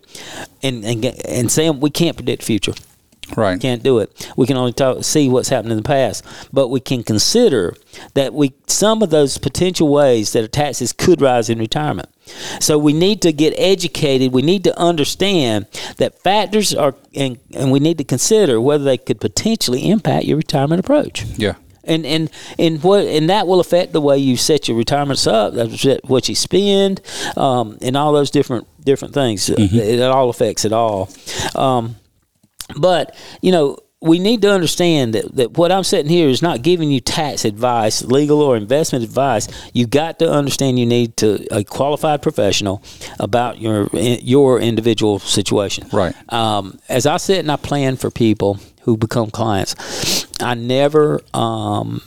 and 0.63 0.86
and 0.86 1.04
and 1.06 1.51
sam 1.51 1.82
we 1.82 1.89
can't 1.89 2.16
predict 2.16 2.42
the 2.42 2.46
future 2.46 2.74
right. 3.36 3.60
can't 3.60 3.84
do 3.84 4.00
it 4.00 4.32
we 4.36 4.46
can 4.46 4.58
only 4.58 4.74
talk, 4.74 5.04
see 5.04 5.30
what's 5.30 5.50
happened 5.50 5.72
in 5.72 5.78
the 5.78 5.84
past 5.84 6.26
but 6.52 6.70
we 6.70 6.80
can 6.80 7.04
consider 7.04 7.76
that 8.14 8.34
we 8.34 8.54
some 8.68 9.02
of 9.02 9.10
those 9.10 9.38
potential 9.38 9.88
ways 9.88 10.34
that 10.34 10.44
a 10.44 10.48
taxes 10.48 10.94
could 10.94 11.22
rise 11.22 11.50
in 11.50 11.60
retirement 11.60 12.10
so 12.60 12.78
we 12.78 12.94
need 12.94 13.22
to 13.22 13.32
get 13.32 13.54
educated 13.58 14.32
we 14.32 14.42
need 14.42 14.64
to 14.64 14.78
understand 14.80 15.66
that 15.98 16.20
factors 16.22 16.74
are 16.74 16.96
and, 17.16 17.40
and 17.56 17.72
we 17.72 17.80
need 17.80 17.98
to 17.98 18.04
consider 18.04 18.62
whether 18.62 18.84
they 18.84 18.98
could 18.98 19.20
potentially 19.20 19.90
impact 19.90 20.26
your 20.26 20.38
retirement 20.38 20.80
approach 20.80 21.24
Yeah, 21.38 21.56
and 21.84 22.06
and 22.06 22.30
and 22.58 22.84
what 22.84 23.06
and 23.06 23.30
that 23.30 23.48
will 23.48 23.60
affect 23.60 23.94
the 23.94 24.02
way 24.02 24.18
you 24.18 24.38
set 24.38 24.68
your 24.68 24.78
retirements 24.78 25.28
up. 25.28 25.54
That's 25.54 25.86
what 26.04 26.30
you 26.30 26.36
spend, 26.36 27.02
um, 27.36 27.78
and 27.82 27.98
all 27.98 28.14
those 28.14 28.32
different 28.32 28.68
different 28.86 29.14
things. 29.14 29.50
It, 29.50 29.74
it 29.74 30.02
all 30.02 30.30
affects 30.30 30.66
it 30.66 30.72
all. 30.72 31.10
Um, 31.56 31.96
but 32.78 33.16
you 33.42 33.52
know. 33.52 33.78
We 34.02 34.18
need 34.18 34.44
to 34.44 34.50
understand 34.50 35.14
that, 35.14 35.36
that 35.36 35.58
what 35.58 35.74
I'm 35.74 35.84
saying 35.84 36.08
here 36.08 36.30
is 36.30 36.42
not 36.42 36.62
giving 36.62 36.90
you 36.90 37.02
tax 37.02 37.44
advice, 37.44 38.02
legal 38.02 38.42
or 38.42 38.56
investment 38.56 39.04
advice. 39.04 39.50
You 39.74 39.88
got 39.88 40.20
to 40.20 40.32
understand 40.32 40.80
you 40.80 40.86
need 40.86 41.18
to 41.18 41.46
a 41.54 41.66
qualified 41.66 42.22
professional 42.22 42.82
about 43.20 43.60
your 43.60 43.90
your 43.92 44.62
individual 44.62 45.20
situation. 45.20 45.90
Right. 45.92 46.16
Um, 46.32 46.80
as 46.88 47.06
I 47.06 47.18
sit 47.18 47.40
and 47.40 47.52
I 47.52 47.58
plan 47.58 47.98
for 47.98 48.10
people 48.10 48.62
who 48.84 48.96
become 48.96 49.32
clients, 49.32 50.26
I 50.40 50.54
never 50.54 51.20
um, 51.34 52.02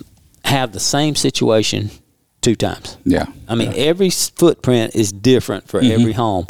have 0.46 0.72
the 0.72 0.80
same 0.80 1.14
situation 1.14 1.90
two 2.42 2.54
times. 2.56 2.98
yeah, 3.04 3.26
I 3.48 3.54
mean, 3.54 3.72
every 3.76 4.10
footprint 4.10 4.94
is 4.94 5.12
different 5.12 5.68
for 5.68 5.80
every 5.80 6.12
home. 6.12 6.46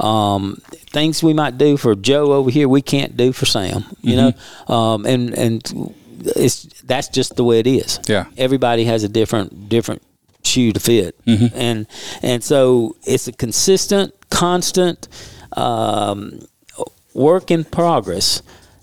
Um, 0.00 0.60
things 0.90 1.22
we 1.22 1.32
might 1.32 1.56
do 1.56 1.76
for 1.76 1.94
Joe 1.94 2.32
over 2.32 2.50
here, 2.50 2.68
we 2.68 2.82
can't 2.82 3.16
do 3.16 3.32
for 3.32 3.46
Sam. 3.46 3.84
You 4.02 4.16
know, 4.16 4.32
um, 4.74 5.06
and 5.06 5.32
and 5.34 5.94
it's 6.36 6.64
that's 6.82 7.08
just 7.08 7.36
the 7.36 7.44
way 7.44 7.60
it 7.60 7.66
is. 7.66 8.00
Yeah. 8.08 8.26
everybody 8.36 8.84
has 8.84 9.04
a 9.04 9.08
different 9.08 9.68
different 9.68 10.02
shoe 10.44 10.72
to 10.72 10.80
fit, 10.80 11.16
and 11.54 11.86
and 12.22 12.42
so 12.44 12.96
it's 13.04 13.28
a 13.28 13.32
consistent, 13.32 14.12
constant 14.30 15.08
um, 15.52 16.40
work 17.14 17.50
in 17.50 17.64
progress 17.64 18.42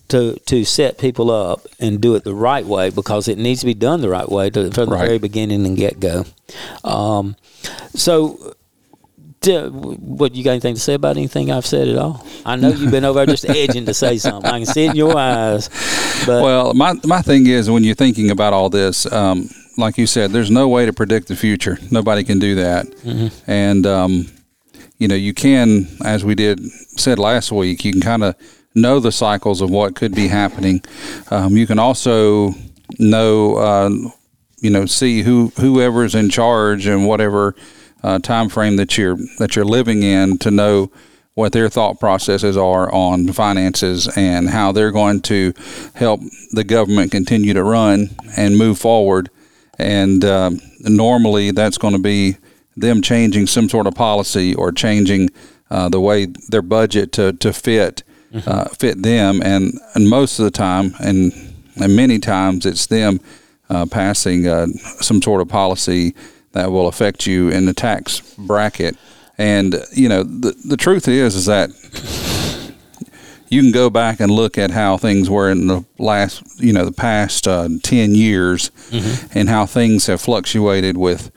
to 0.10 0.38
to 0.46 0.64
set 0.66 0.98
people 0.98 1.32
up 1.32 1.62
and 1.80 2.02
do 2.02 2.16
it 2.16 2.24
the 2.24 2.36
right 2.36 2.66
way 2.66 2.90
because 2.90 3.28
it 3.28 3.38
needs 3.38 3.62
to 3.62 3.66
be 3.66 3.74
done 3.74 4.02
the 4.02 4.10
right 4.10 4.30
way 4.30 4.50
to, 4.50 4.70
from 4.72 4.90
the 4.90 4.96
very 5.08 5.18
beginning 5.20 5.66
and 5.66 5.78
get 5.78 6.00
go. 6.00 6.26
Um, 6.84 7.36
so, 7.96 8.56
what 9.46 10.36
you 10.36 10.44
got 10.44 10.52
anything 10.52 10.76
to 10.76 10.80
say 10.80 10.94
about 10.94 11.18
anything 11.18 11.52
I've 11.52 11.66
said 11.66 11.88
at 11.88 11.98
all? 11.98 12.26
I 12.46 12.56
know 12.56 12.70
you've 12.70 12.92
been 12.92 13.06
over 13.06 13.26
there 13.26 13.26
just 13.26 13.48
edging 13.50 13.86
to 13.86 13.94
say 13.94 14.18
something. 14.18 14.50
I 14.50 14.60
can 14.60 14.66
see 14.66 14.86
it 14.86 14.92
in 14.92 14.96
your 14.96 15.18
eyes. 15.18 15.70
But 16.26 16.44
Well, 16.44 16.74
my 16.74 16.94
my 17.06 17.22
thing 17.22 17.48
is 17.48 17.70
when 17.70 17.84
you're 17.84 17.96
thinking 17.96 18.32
about 18.32 18.54
all 18.54 18.70
this, 18.70 19.12
um, 19.12 19.50
like 19.78 19.98
you 19.98 20.08
said, 20.08 20.32
there's 20.32 20.52
no 20.52 20.68
way 20.68 20.86
to 20.86 20.94
predict 20.94 21.28
the 21.28 21.36
future. 21.36 21.78
Nobody 21.92 22.24
can 22.24 22.40
do 22.40 22.56
that, 22.56 22.86
and 23.48 23.86
um, 23.86 24.28
you 25.00 25.08
know 25.08 25.16
you 25.16 25.34
can, 25.34 25.88
as 26.06 26.24
we 26.24 26.36
did 26.36 26.62
said 26.98 27.20
last 27.20 27.52
week, 27.52 27.84
you 27.84 27.92
can 27.92 28.02
kind 28.02 28.24
of 28.24 28.36
know 28.76 29.00
the 29.00 29.12
cycles 29.12 29.62
of 29.62 29.70
what 29.70 29.96
could 29.96 30.16
be 30.16 30.28
happening. 30.28 30.82
Um, 31.32 31.56
you 31.56 31.68
can 31.68 31.80
also 31.80 32.54
know, 33.00 33.56
uh, 33.56 33.90
you 34.60 34.70
know, 34.70 34.86
see 34.86 35.24
who 35.24 35.52
whoever's 35.58 36.16
in 36.16 36.30
charge 36.30 36.86
and 36.86 37.08
whatever 37.08 37.56
uh, 38.04 38.20
time 38.20 38.50
frame 38.50 38.76
that 38.78 38.98
you're 38.98 39.18
that 39.40 39.56
you're 39.56 39.66
living 39.66 40.04
in 40.04 40.38
to 40.40 40.52
know 40.52 40.92
what 41.36 41.52
their 41.52 41.70
thought 41.70 42.00
processes 42.00 42.56
are 42.56 42.94
on 42.94 43.28
finances 43.34 44.08
and 44.16 44.50
how 44.50 44.72
they're 44.72 44.92
going 44.92 45.20
to 45.20 45.52
help 45.96 46.22
the 46.52 46.64
government 46.64 47.12
continue 47.12 47.54
to 47.54 47.64
run 47.64 48.10
and 48.38 48.56
move 48.56 48.78
forward. 48.78 49.32
And 49.80 50.24
um, 50.24 50.60
normally, 50.82 51.50
that's 51.52 51.80
going 51.80 51.96
to 51.96 52.00
be 52.00 52.38
them 52.78 53.02
changing 53.02 53.48
some 53.48 53.68
sort 53.68 53.88
of 53.88 53.96
policy 53.96 54.54
or 54.54 54.72
changing 54.72 55.30
uh, 55.72 55.90
the 55.90 56.00
way 56.00 56.26
their 56.50 56.62
budget 56.62 57.12
to 57.14 57.34
to 57.34 57.52
fit 57.52 58.04
uh, 58.46 58.66
fit 58.70 59.02
them. 59.04 59.42
And 59.44 59.80
and 59.96 60.10
most 60.10 60.40
of 60.40 60.46
the 60.46 60.52
time, 60.52 60.96
and 61.00 61.34
and 61.76 61.96
many 61.96 62.20
times, 62.20 62.66
it's 62.66 62.86
them 62.88 63.20
uh, 63.70 63.86
passing 63.86 64.48
uh, 64.48 64.68
some 65.02 65.22
sort 65.22 65.42
of 65.42 65.48
policy 65.48 66.16
that 66.52 66.72
will 66.72 66.88
affect 66.88 67.26
you 67.26 67.50
in 67.50 67.66
the 67.66 67.74
tax 67.74 68.22
bracket. 68.38 68.96
And 69.38 69.84
you 69.92 70.10
know, 70.10 70.24
the 70.24 70.56
the 70.66 70.78
truth 70.78 71.08
is 71.08 71.36
is 71.36 71.46
that 71.46 71.70
you 73.50 73.62
can 73.62 73.72
go 73.72 73.90
back 73.90 74.20
and 74.20 74.32
look 74.32 74.58
at 74.58 74.72
how 74.72 74.98
things 74.98 75.30
were 75.30 75.52
in 75.52 75.68
the 75.68 75.86
last, 76.00 76.60
you 76.60 76.74
know, 76.74 76.86
the 76.86 76.92
past 76.92 77.48
uh, 77.48 77.70
ten 77.84 78.16
years, 78.16 78.72
and 79.36 79.50
how 79.50 79.66
things 79.66 80.08
have 80.08 80.22
fluctuated 80.22 80.98
with. 80.98 81.32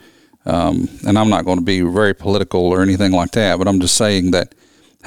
Um, 0.47 0.89
and 1.07 1.19
I'm 1.19 1.29
not 1.29 1.45
going 1.45 1.59
to 1.59 1.65
be 1.65 1.81
very 1.81 2.15
political 2.15 2.61
or 2.61 2.81
anything 2.81 3.11
like 3.13 3.33
that, 3.33 3.59
but 3.59 3.67
I'm 3.67 3.81
just 3.81 3.97
saying 3.97 4.31
that 4.31 4.55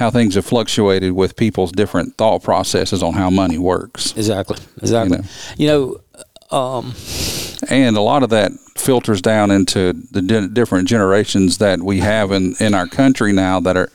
how 0.00 0.10
things 0.10 0.34
have 0.34 0.46
fluctuated 0.46 1.12
with 1.12 1.36
people's 1.36 1.70
different 1.70 2.16
thought 2.16 2.42
processes 2.42 3.02
on 3.02 3.12
how 3.12 3.28
money 3.28 3.58
works. 3.58 4.16
exactly, 4.16 4.56
exactly. 4.78 5.18
You 5.58 5.66
know, 5.68 6.00
um, 6.50 6.94
and 7.68 7.98
a 7.98 8.00
lot 8.00 8.22
of 8.22 8.30
that 8.30 8.50
filters 8.76 9.20
down 9.20 9.50
into 9.50 9.92
the 10.10 10.22
di- 10.22 10.48
different 10.48 10.88
generations 10.88 11.58
that 11.58 11.82
we 11.82 11.98
have 11.98 12.32
in, 12.32 12.54
in 12.60 12.72
our 12.72 12.86
country 12.86 13.30
now 13.30 13.60
that 13.60 13.76
are 13.76 13.90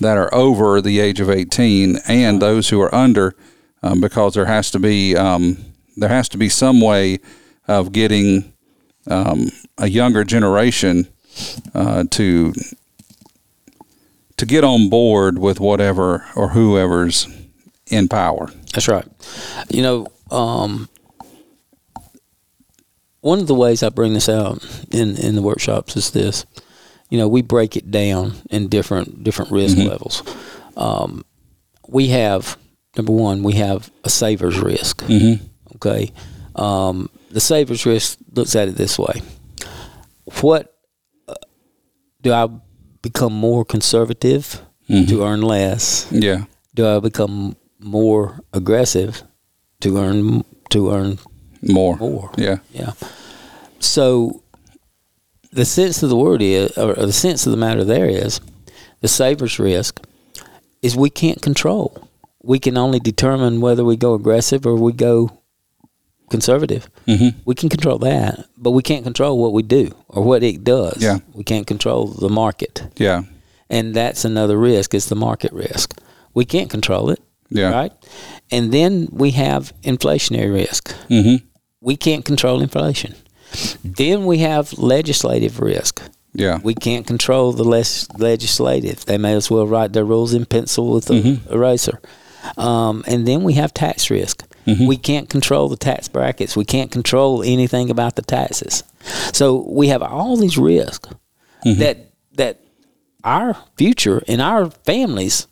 that 0.00 0.16
are 0.16 0.32
over 0.32 0.80
the 0.80 1.00
age 1.00 1.18
of 1.18 1.28
18 1.28 1.98
and 2.06 2.40
those 2.40 2.68
who 2.68 2.80
are 2.80 2.94
under 2.94 3.34
um, 3.82 4.00
because 4.00 4.34
there 4.34 4.46
has 4.46 4.70
to 4.70 4.78
be 4.78 5.16
um, 5.16 5.58
there 5.96 6.08
has 6.08 6.28
to 6.28 6.38
be 6.38 6.48
some 6.48 6.80
way 6.80 7.18
of 7.66 7.90
getting 7.90 8.52
um, 9.08 9.50
a 9.76 9.88
younger 9.88 10.22
generation 10.22 11.08
uh, 11.74 12.04
to 12.10 12.54
to 14.38 14.46
get 14.46 14.64
on 14.64 14.88
board 14.88 15.38
with 15.38 15.60
whatever 15.60 16.24
or 16.34 16.48
whoever's 16.48 17.28
in 17.88 18.08
power. 18.08 18.50
That's 18.72 18.88
right. 18.88 19.06
You 19.68 19.82
know, 19.82 20.06
um, 20.30 20.88
one 23.20 23.40
of 23.40 23.46
the 23.46 23.54
ways 23.54 23.82
I 23.82 23.88
bring 23.90 24.14
this 24.14 24.28
out 24.28 24.64
in, 24.90 25.16
in 25.16 25.34
the 25.34 25.42
workshops 25.42 25.96
is 25.96 26.12
this. 26.12 26.46
You 27.10 27.18
know, 27.18 27.28
we 27.28 27.42
break 27.42 27.76
it 27.76 27.90
down 27.90 28.34
in 28.50 28.68
different 28.68 29.24
different 29.24 29.50
risk 29.50 29.78
levels. 29.78 30.22
Um, 30.76 31.24
we 31.88 32.08
have 32.08 32.58
number 32.96 33.12
one, 33.12 33.42
we 33.42 33.54
have 33.54 33.90
a 34.04 34.10
saver's 34.10 34.58
risk. 34.60 35.02
Okay, 35.76 36.12
um, 36.54 37.08
the 37.30 37.40
saver's 37.40 37.86
risk 37.86 38.18
looks 38.34 38.54
at 38.54 38.68
it 38.68 38.76
this 38.76 38.98
way: 38.98 39.22
What 40.42 40.76
uh, 41.26 41.34
do 42.20 42.32
I 42.32 42.48
become 43.02 43.32
more 43.32 43.64
conservative 43.64 44.60
to 44.88 44.92
mm-hmm. 44.92 45.22
earn 45.22 45.42
less? 45.42 46.06
Yeah. 46.10 46.44
do 46.74 46.86
I 46.86 47.00
become 47.00 47.56
more 47.78 48.40
aggressive 48.52 49.22
to 49.80 49.98
earn 49.98 50.44
to 50.70 50.90
earn 50.92 51.18
More. 51.62 51.96
more. 51.96 52.30
Yeah. 52.36 52.58
Yeah. 52.72 52.92
So 53.80 54.42
the 55.52 55.64
sense 55.64 56.02
of 56.02 56.10
the 56.10 56.16
word 56.16 56.42
is, 56.42 56.76
or 56.76 56.94
the 56.94 57.12
sense 57.12 57.46
of 57.46 57.52
the 57.52 57.56
matter 57.56 57.84
there 57.84 58.06
is, 58.06 58.40
the 59.00 59.08
saver's 59.08 59.58
risk 59.58 60.00
is 60.82 60.96
we 60.96 61.10
can't 61.10 61.40
control. 61.40 62.08
We 62.42 62.58
can 62.58 62.76
only 62.76 63.00
determine 63.00 63.60
whether 63.60 63.84
we 63.84 63.96
go 63.96 64.14
aggressive 64.14 64.66
or 64.66 64.74
we 64.74 64.92
go 64.92 65.37
conservative. 66.30 66.88
Mm-hmm. 67.06 67.38
We 67.44 67.54
can 67.54 67.68
control 67.68 67.98
that, 67.98 68.46
but 68.56 68.72
we 68.72 68.82
can't 68.82 69.04
control 69.04 69.38
what 69.38 69.52
we 69.52 69.62
do 69.62 69.94
or 70.08 70.22
what 70.22 70.42
it 70.42 70.64
does. 70.64 71.02
Yeah. 71.02 71.18
We 71.34 71.44
can't 71.44 71.66
control 71.66 72.08
the 72.08 72.28
market. 72.28 72.82
Yeah. 72.96 73.22
And 73.70 73.94
that's 73.94 74.24
another 74.24 74.56
risk, 74.58 74.94
is 74.94 75.06
the 75.08 75.16
market 75.16 75.52
risk. 75.52 75.98
We 76.34 76.44
can't 76.44 76.70
control 76.70 77.10
it. 77.10 77.20
Yeah. 77.50 77.70
Right? 77.70 77.92
And 78.50 78.72
then 78.72 79.08
we 79.10 79.30
have 79.32 79.72
inflationary 79.82 80.52
risk. 80.52 80.94
Mm-hmm. 81.08 81.46
We 81.80 81.96
can't 81.96 82.24
control 82.24 82.60
inflation. 82.60 83.14
Then 83.82 84.26
we 84.26 84.38
have 84.38 84.78
legislative 84.78 85.60
risk. 85.60 86.02
Yeah. 86.34 86.58
We 86.62 86.74
can't 86.74 87.06
control 87.06 87.52
the 87.52 87.64
less 87.64 88.06
legislative. 88.18 89.06
They 89.06 89.18
may 89.18 89.34
as 89.34 89.50
well 89.50 89.66
write 89.66 89.92
their 89.92 90.04
rules 90.04 90.34
in 90.34 90.44
pencil 90.44 90.92
with 90.92 91.10
an 91.10 91.40
eraser. 91.50 92.00
Um, 92.56 93.02
and 93.06 93.26
then 93.26 93.42
we 93.42 93.54
have 93.54 93.72
tax 93.72 94.10
risk. 94.10 94.44
We 94.86 94.96
can't 94.96 95.28
control 95.30 95.68
the 95.68 95.76
tax 95.76 96.08
brackets. 96.08 96.56
We 96.56 96.64
can't 96.64 96.90
control 96.92 97.42
anything 97.42 97.88
about 97.90 98.16
the 98.16 98.22
taxes. 98.22 98.82
So 99.32 99.64
we 99.68 99.88
have 99.88 100.02
all 100.02 100.36
these 100.36 100.58
risks 100.58 101.08
that 101.64 101.96
that 102.34 102.60
our 103.24 103.56
future 103.76 104.22
and 104.28 104.40
our 104.42 104.70
families 104.70 105.46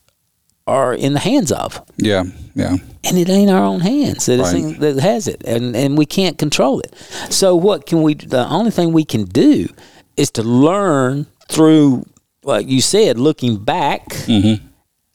are 0.67 0.93
in 0.95 1.13
the 1.15 1.21
hands 1.21 1.53
of 1.53 1.81
Yeah. 1.97 2.25
Yeah. 2.55 2.77
and 3.05 3.19
it 3.19 3.29
ain't 3.29 3.51
our 3.51 3.65
own 3.65 3.81
hands 3.81 4.27
that, 4.27 4.41
Right. 4.41 4.79
that 4.81 4.99
has 5.01 5.29
it, 5.29 5.43
and 5.45 5.75
and 5.77 5.97
we 5.97 6.07
can't 6.07 6.39
control 6.39 6.81
it. 6.81 6.93
So 7.31 7.55
what 7.57 7.87
can 7.87 8.03
we? 8.03 8.15
The 8.15 8.47
only 8.49 8.71
thing 8.71 8.93
we 8.93 9.05
can 9.05 9.25
do 9.25 9.69
is 10.17 10.31
to 10.33 10.43
learn 10.43 11.27
through, 11.49 12.05
like 12.43 12.69
you 12.69 12.81
said, 12.81 13.19
looking 13.19 13.57
back, 13.59 14.09
Mm-hmm. 14.27 14.67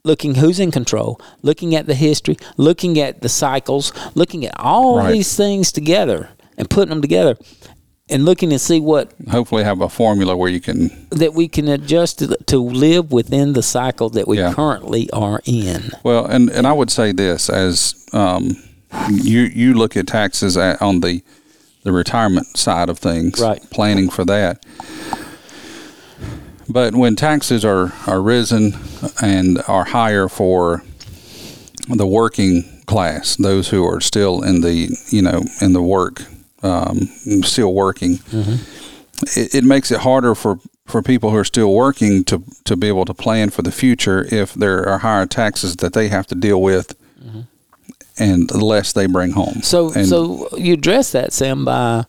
Looking 0.04 0.36
who's 0.36 0.60
in 0.60 0.72
control, 0.72 1.20
looking 1.42 1.76
at 1.76 1.86
the 1.88 1.94
history, 1.96 2.38
looking 2.58 3.00
at 3.00 3.22
the 3.22 3.30
cycles, 3.30 3.94
looking 4.16 4.46
at 4.46 4.54
all 4.60 4.98
Right. 4.98 5.12
these 5.14 5.36
things 5.36 5.72
together 5.72 6.30
and 6.58 6.70
putting 6.70 6.90
them 6.90 7.02
together, 7.02 7.38
and 8.10 8.26
looking 8.26 8.50
to 8.50 8.60
see 8.60 8.80
what 8.80 9.12
Hopefully, 9.30 9.64
have 9.64 9.80
a 9.82 9.88
formula 9.90 10.36
where 10.36 10.50
you 10.50 10.60
can. 10.60 10.90
that 11.12 11.34
we 11.34 11.48
can 11.48 11.68
adjust 11.68 12.20
to, 12.20 12.36
to 12.48 12.58
live 12.58 13.12
within 13.12 13.54
the 13.54 13.64
cycle 13.64 14.10
that 14.10 14.28
we 14.28 14.38
Yeah. 14.40 14.54
currently 14.54 15.10
are 15.12 15.42
in. 15.46 15.92
Well, 16.04 16.26
and 16.26 16.50
and 16.50 16.66
I 16.68 16.74
would 16.74 16.90
say 16.92 17.12
this 17.14 17.50
as 17.50 17.96
um, 18.12 18.58
you 19.12 19.42
you 19.42 19.74
look 19.76 19.96
at 19.96 20.08
taxes 20.08 20.58
on 20.58 21.00
the 21.02 21.24
the 21.84 21.92
retirement 21.92 22.58
side 22.58 22.90
of 22.90 23.00
things, 23.00 23.40
Right. 23.40 23.62
Planning 23.72 24.10
for 24.10 24.26
that. 24.26 24.64
But 26.70 26.96
when 26.96 27.16
taxes 27.16 27.64
are 27.66 27.94
are 28.08 28.22
risen 28.22 28.74
and 29.22 29.62
are 29.68 29.86
higher 29.86 30.28
for 30.28 30.84
the 31.88 32.08
working 32.08 32.84
class, 32.86 33.36
those 33.36 33.70
who 33.70 33.86
are 33.86 34.02
still 34.02 34.44
in 34.44 34.62
the 34.62 34.98
you 35.10 35.22
know 35.22 35.44
in 35.62 35.74
the 35.74 35.82
work, 35.82 36.24
um, 36.64 37.08
still 37.44 37.74
working, 37.74 38.18
mm-hmm. 38.18 39.40
it, 39.40 39.56
it 39.56 39.64
makes 39.64 39.92
it 39.92 40.02
harder 40.02 40.36
for 40.36 40.60
for 40.86 41.02
people 41.02 41.32
who 41.32 41.38
are 41.38 41.46
still 41.46 41.74
working 41.74 42.24
to 42.26 42.44
to 42.66 42.76
be 42.76 42.88
able 42.88 43.06
to 43.06 43.14
plan 43.14 43.50
for 43.50 43.62
the 43.62 43.72
future 43.72 44.28
if 44.32 44.54
there 44.54 44.88
are 44.88 45.00
higher 45.00 45.26
taxes 45.26 45.78
that 45.78 45.94
they 45.94 46.10
have 46.10 46.28
to 46.28 46.36
deal 46.36 46.62
with 46.62 46.96
mm-hmm. 47.24 47.42
and 48.18 48.50
the 48.50 48.64
less 48.64 48.94
they 48.94 49.06
bring 49.08 49.32
home. 49.32 49.62
So, 49.62 49.92
and, 49.94 50.08
so 50.08 50.50
you 50.58 50.74
address 50.74 51.12
that, 51.14 51.34
Sam, 51.34 51.66
by 51.66 52.06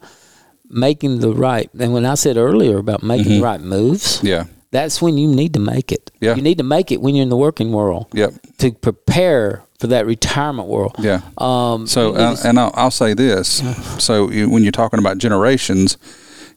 making 0.68 1.20
the 1.20 1.32
right. 1.32 1.70
And 1.78 1.92
when 1.92 2.06
I 2.06 2.14
said 2.14 2.36
earlier 2.36 2.78
about 2.78 3.02
making 3.02 3.24
the 3.24 3.30
mm-hmm. 3.36 3.44
right 3.44 3.60
moves, 3.60 4.20
yeah 4.22 4.46
that's 4.72 5.00
when 5.00 5.16
you 5.18 5.28
need 5.28 5.54
to 5.54 5.60
make 5.60 5.92
it. 5.92 6.10
Yeah. 6.20 6.34
You 6.34 6.42
need 6.42 6.58
to 6.58 6.64
make 6.64 6.90
it 6.90 7.00
when 7.00 7.14
you're 7.14 7.22
in 7.22 7.28
the 7.28 7.36
working 7.36 7.70
world 7.72 8.06
yep 8.12 8.32
to 8.58 8.72
prepare 8.72 9.62
for 9.78 9.86
that 9.88 10.04
retirement 10.06 10.68
world. 10.68 10.94
yeah 10.98 11.20
Um, 11.38 11.86
So, 11.86 12.14
uh, 12.16 12.36
and 12.44 12.58
I'll, 12.58 12.72
I'll 12.74 12.90
say 12.90 13.14
this: 13.14 13.62
so 13.98 14.30
you, 14.30 14.48
when 14.50 14.62
you're 14.64 14.72
talking 14.72 14.98
about 14.98 15.18
generations, 15.18 15.96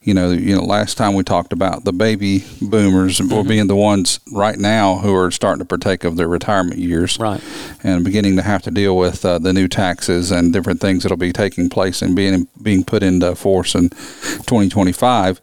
you 0.02 0.14
know, 0.14 0.30
you 0.32 0.56
know, 0.56 0.64
last 0.64 0.98
time 0.98 1.16
we 1.16 1.24
talked 1.24 1.52
about 1.52 1.84
the 1.84 1.92
baby 1.92 2.44
boomers 2.62 3.20
Mm-hmm. 3.20 3.34
will 3.36 3.44
being 3.44 3.66
the 3.68 3.76
ones 3.76 4.20
right 4.32 4.60
now 4.60 4.98
who 4.98 5.16
are 5.16 5.32
starting 5.32 5.60
to 5.60 5.66
partake 5.66 6.04
of 6.04 6.16
their 6.16 6.28
retirement 6.28 6.78
years, 6.80 7.18
Right. 7.20 7.42
and 7.84 8.04
beginning 8.06 8.36
to 8.36 8.44
have 8.44 8.62
to 8.64 8.72
deal 8.72 8.96
with 8.96 9.26
uh, 9.26 9.40
the 9.40 9.52
new 9.54 9.68
taxes 9.68 10.32
and 10.32 10.54
different 10.54 10.80
things 10.80 11.02
that'll 11.04 11.18
be 11.18 11.34
taking 11.34 11.70
place 11.70 12.04
and 12.06 12.16
being 12.16 12.48
being 12.62 12.84
put 12.86 13.02
into 13.02 13.34
force 13.36 13.74
in 13.74 13.90
2025. 13.90 15.42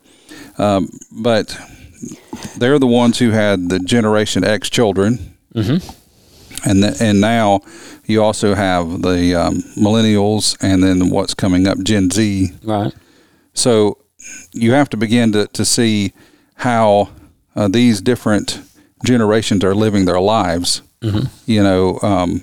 Um, 0.58 0.90
but 1.10 1.58
they're 2.58 2.78
the 2.78 2.86
ones 2.86 3.18
who 3.18 3.30
had 3.30 3.68
the 3.68 3.78
Generation 3.78 4.44
X 4.44 4.68
children 4.70 5.36
and 6.64 6.82
th- 6.82 7.00
and 7.00 7.20
now 7.20 7.60
you 8.06 8.22
also 8.22 8.54
have 8.54 9.02
the 9.02 9.34
um, 9.34 9.56
millennials 9.76 10.56
and 10.60 10.82
then 10.82 11.10
what's 11.10 11.34
coming 11.34 11.66
up 11.66 11.78
Gen 11.82 12.10
Z. 12.10 12.50
right. 12.64 12.92
So 13.54 13.98
you 14.52 14.72
have 14.72 14.88
to 14.90 14.96
begin 14.96 15.32
to, 15.32 15.46
to 15.48 15.64
see 15.64 16.12
how 16.56 17.10
uh, 17.56 17.68
these 17.68 18.00
different 18.00 18.60
generations 19.04 19.64
are 19.64 19.74
living 19.74 20.04
their 20.04 20.20
lives. 20.20 20.82
You 21.46 21.62
know, 21.62 21.98
um, 22.02 22.42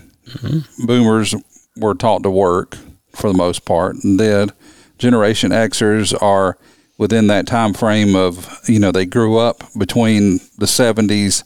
boomers 0.85 1.33
were 1.77 1.95
taught 1.95 2.23
to 2.23 2.29
work 2.29 2.77
for 3.15 3.31
the 3.31 3.37
most 3.37 3.65
part 3.65 3.95
and 4.03 4.19
then 4.19 4.51
Generation 4.97 5.51
Xers 5.51 6.13
are 6.21 6.57
within 6.99 7.25
that 7.27 7.47
time 7.47 7.73
frame 7.73 8.15
of, 8.15 8.59
you 8.67 8.77
know, 8.77 8.91
they 8.91 9.05
grew 9.07 9.37
up 9.39 9.63
between 9.77 10.37
the 10.59 10.67
70s 10.67 11.43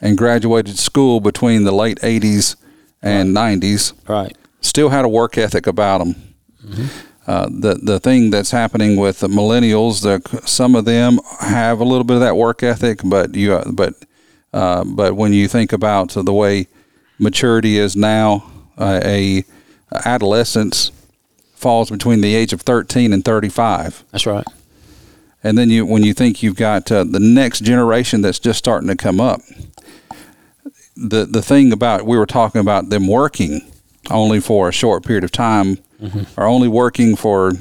and 0.00 0.16
graduated 0.16 0.78
school 0.78 1.20
between 1.20 1.64
the 1.64 1.72
late 1.72 1.98
80s 2.00 2.54
and 3.02 3.34
90s 3.34 3.92
Right. 4.06 4.36
still 4.60 4.90
had 4.90 5.04
a 5.04 5.08
work 5.08 5.36
ethic 5.38 5.66
about 5.66 5.98
them. 5.98 6.14
Uh, 7.26 7.46
the 7.50 7.74
the 7.82 8.00
thing 8.00 8.30
that's 8.30 8.50
happening 8.50 8.96
with 8.96 9.20
the 9.20 9.28
millennials, 9.28 10.02
the, 10.02 10.20
some 10.46 10.74
of 10.74 10.84
them 10.84 11.18
have 11.40 11.78
a 11.80 11.84
little 11.84 12.02
bit 12.04 12.14
of 12.14 12.20
that 12.20 12.36
work 12.36 12.62
ethic, 12.62 13.00
but 13.04 13.34
you 13.34 13.54
uh, 13.54 13.70
but 13.72 13.94
uh, 14.52 14.82
but 14.84 15.14
when 15.14 15.32
you 15.32 15.46
think 15.46 15.72
about 15.72 16.10
the 16.10 16.32
way 16.32 16.66
maturity 17.18 17.78
is 17.78 17.94
now, 17.94 18.50
uh, 18.78 19.00
a 19.04 19.44
adolescence 20.04 20.90
falls 21.54 21.90
between 21.90 22.20
the 22.20 22.34
age 22.34 22.52
of 22.52 22.62
thirteen 22.62 23.12
and 23.12 23.24
thirty 23.24 23.48
five. 23.48 24.02
That's 24.10 24.26
right. 24.26 24.44
And 25.42 25.56
then 25.56 25.70
you, 25.70 25.86
when 25.86 26.02
you 26.02 26.12
think 26.12 26.42
you've 26.42 26.56
got 26.56 26.90
uh, 26.92 27.04
the 27.04 27.20
next 27.20 27.60
generation 27.60 28.20
that's 28.20 28.38
just 28.38 28.58
starting 28.58 28.88
to 28.88 28.96
come 28.96 29.20
up, 29.20 29.40
the 30.96 31.24
the 31.24 31.40
thing 31.40 31.72
about 31.72 32.04
we 32.04 32.18
were 32.18 32.26
talking 32.26 32.60
about 32.60 32.90
them 32.90 33.06
working 33.06 33.62
only 34.10 34.40
for 34.40 34.68
a 34.68 34.72
short 34.72 35.04
period 35.04 35.24
of 35.24 35.32
time, 35.32 35.76
mm-hmm. 36.00 36.22
or 36.38 36.46
only 36.46 36.68
working 36.68 37.16
for 37.16 37.52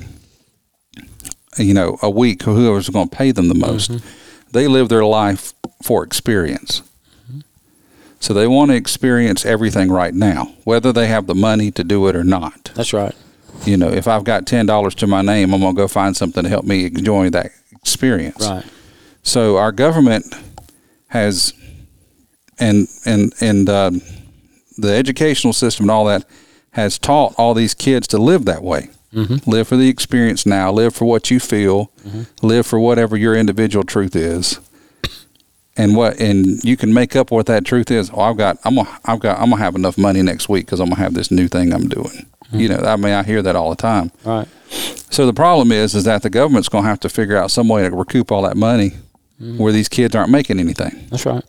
you 1.58 1.74
know 1.74 1.98
a 2.02 2.10
week, 2.10 2.44
whoever's 2.44 2.90
going 2.90 3.08
to 3.08 3.16
pay 3.16 3.32
them 3.32 3.48
the 3.48 3.56
most, 3.56 3.92
mm-hmm. 3.92 4.08
they 4.52 4.68
live 4.68 4.90
their 4.90 5.06
life 5.06 5.54
for 5.82 6.04
experience. 6.04 6.82
Mm-hmm. 7.30 7.40
So 8.20 8.34
they 8.34 8.48
want 8.48 8.72
to 8.72 8.76
experience 8.76 9.46
everything 9.46 9.90
right 9.90 10.14
now, 10.14 10.54
whether 10.66 10.92
they 10.92 11.08
have 11.08 11.28
the 11.28 11.36
money 11.36 11.72
to 11.72 11.84
do 11.86 12.08
it 12.10 12.16
or 12.18 12.26
not. 12.26 12.72
That's 12.76 12.92
right. 12.92 13.16
you 13.64 13.78
know, 13.78 13.90
if 13.90 14.06
I've 14.06 14.26
got 14.26 14.48
ten 14.48 14.66
dollars 14.66 14.96
to 14.96 15.08
my 15.08 15.22
name, 15.22 15.54
I'm 15.54 15.62
gonna 15.62 15.74
go 15.74 15.88
find 15.88 16.18
something 16.18 16.44
to 16.44 16.50
help 16.50 16.66
me 16.66 16.88
enjoy 16.88 17.30
that 17.30 17.52
experience. 17.82 18.48
Right. 18.48 18.66
So 19.24 19.58
our 19.58 19.72
government 19.72 20.26
has, 21.08 21.54
and 22.60 22.88
and 23.06 23.34
and 23.42 23.70
uh, 23.70 23.92
the 24.78 24.94
educational 24.94 25.54
system 25.54 25.86
and 25.86 25.92
all 25.92 26.06
that 26.06 26.26
has 26.72 26.98
taught 26.98 27.34
all 27.38 27.54
these 27.54 27.74
kids 27.74 28.08
to 28.08 28.18
live 28.18 28.46
that 28.46 28.64
way. 28.64 28.90
Mm-hmm. 29.14 29.50
Live 29.50 29.68
for 29.68 29.76
the 29.76 29.90
experience 29.90 30.46
now. 30.46 30.72
Live 30.72 30.96
for 30.96 31.06
what 31.06 31.32
you 31.32 31.40
feel. 31.40 31.92
Live 32.42 32.66
for 32.66 32.80
whatever 32.80 33.18
your 33.18 33.36
individual 33.36 33.84
truth 33.84 34.16
is. 34.16 34.60
And 35.76 35.96
what 35.96 36.20
and 36.20 36.62
you 36.64 36.76
can 36.76 36.94
make 36.94 37.16
up 37.16 37.32
what 37.32 37.46
that 37.46 37.66
truth 37.66 37.90
is. 37.90 38.12
Oh, 38.14 38.22
I've 38.22 38.38
got 38.38 38.58
I'm 38.66 38.76
gonna 38.76 39.00
I've 39.06 39.20
got 39.20 39.40
I'm 39.40 39.50
gonna 39.50 39.62
have 39.62 39.76
enough 39.76 39.98
money 39.98 40.22
next 40.22 40.50
week 40.50 40.66
because 40.66 40.80
I'm 40.80 40.90
gonna 40.90 41.02
have 41.02 41.14
this 41.14 41.32
new 41.32 41.48
thing 41.48 41.74
I'm 41.74 41.88
doing. 41.88 42.28
Mm-hmm. 42.46 42.60
You 42.60 42.70
know, 42.70 42.80
I 42.80 42.96
mean, 42.98 43.14
I 43.14 43.24
hear 43.24 43.42
that 43.42 43.56
all 43.56 43.70
the 43.70 43.76
time. 43.78 44.12
Right. 44.26 44.48
So 44.70 45.26
the 45.26 45.34
problem 45.34 45.72
is, 45.72 45.96
is 45.96 46.04
that 46.04 46.22
the 46.22 46.30
government's 46.30 46.70
going 46.70 46.84
to 46.84 46.90
have 46.90 47.00
to 47.02 47.10
figure 47.10 47.36
out 47.36 47.52
some 47.52 47.68
way 47.68 47.88
to 47.88 47.96
recoup 47.96 48.32
all 48.32 48.44
that 48.44 48.56
money, 48.56 48.92
mm-hmm. 49.42 49.58
where 49.58 49.72
these 49.72 49.90
kids 49.90 50.16
aren't 50.16 50.32
making 50.32 50.60
anything 50.60 51.08
That's 51.10 51.26
right. 51.26 51.44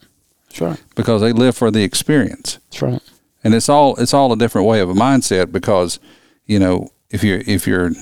That's 0.48 0.60
right. 0.60 0.82
because 0.96 1.20
they 1.20 1.32
live 1.32 1.56
for 1.56 1.70
the 1.70 1.84
experience, 1.84 2.58
That's 2.70 2.82
right. 2.82 3.02
and 3.44 3.54
it's 3.54 3.68
all 3.68 3.96
it's 3.96 4.14
all 4.14 4.32
a 4.32 4.36
different 4.36 4.66
way 4.66 4.80
of 4.80 4.90
a 4.90 4.94
mindset. 4.94 5.52
Because 5.52 6.00
you 6.46 6.58
know, 6.58 6.88
if 7.10 7.22
you're 7.22 7.42
if 7.46 7.66
you're 7.66 7.92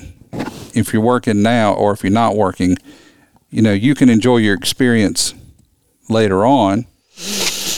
if 0.73 0.93
you're 0.93 1.01
working 1.01 1.41
now 1.41 1.73
or 1.73 1.91
if 1.91 2.03
you're 2.03 2.11
not 2.11 2.35
working, 2.35 2.77
you 3.49 3.61
know, 3.61 3.73
you 3.73 3.95
can 3.95 4.09
enjoy 4.09 4.37
your 4.37 4.55
experience 4.55 5.33
later 6.07 6.45
on 6.45 6.85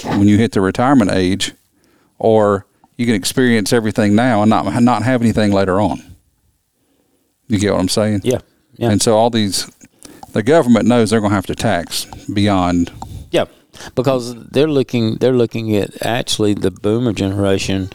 when 0.03 0.27
you 0.27 0.37
hit 0.37 0.53
the 0.53 0.61
retirement 0.61 1.11
age, 1.11 1.53
or 2.19 2.65
you 2.95 3.05
can 3.05 3.15
experience 3.15 3.73
everything 3.73 4.15
now 4.15 4.41
and 4.41 4.49
not 4.49 4.81
not 4.81 5.03
have 5.03 5.21
anything 5.21 5.51
later 5.51 5.81
on. 5.81 6.10
You 7.51 7.59
get 7.59 7.73
what 7.73 7.81
I'm 7.81 7.89
saying? 7.89 8.21
Yeah. 8.23 8.39
Yeah. 8.77 8.91
And 8.91 9.01
so 9.01 9.17
all 9.17 9.29
these, 9.29 9.69
the 10.31 10.41
government 10.41 10.87
knows 10.87 11.09
they're 11.09 11.19
going 11.19 11.31
to 11.31 11.35
have 11.35 11.47
to 11.47 11.55
tax 11.55 12.05
beyond. 12.33 12.93
Yeah, 13.29 13.45
because 13.93 14.35
they're 14.45 14.69
looking 14.69 15.15
they're 15.15 15.33
looking 15.33 15.75
at 15.75 16.05
actually 16.05 16.53
the 16.53 16.71
boomer 16.71 17.11
generation 17.11 17.89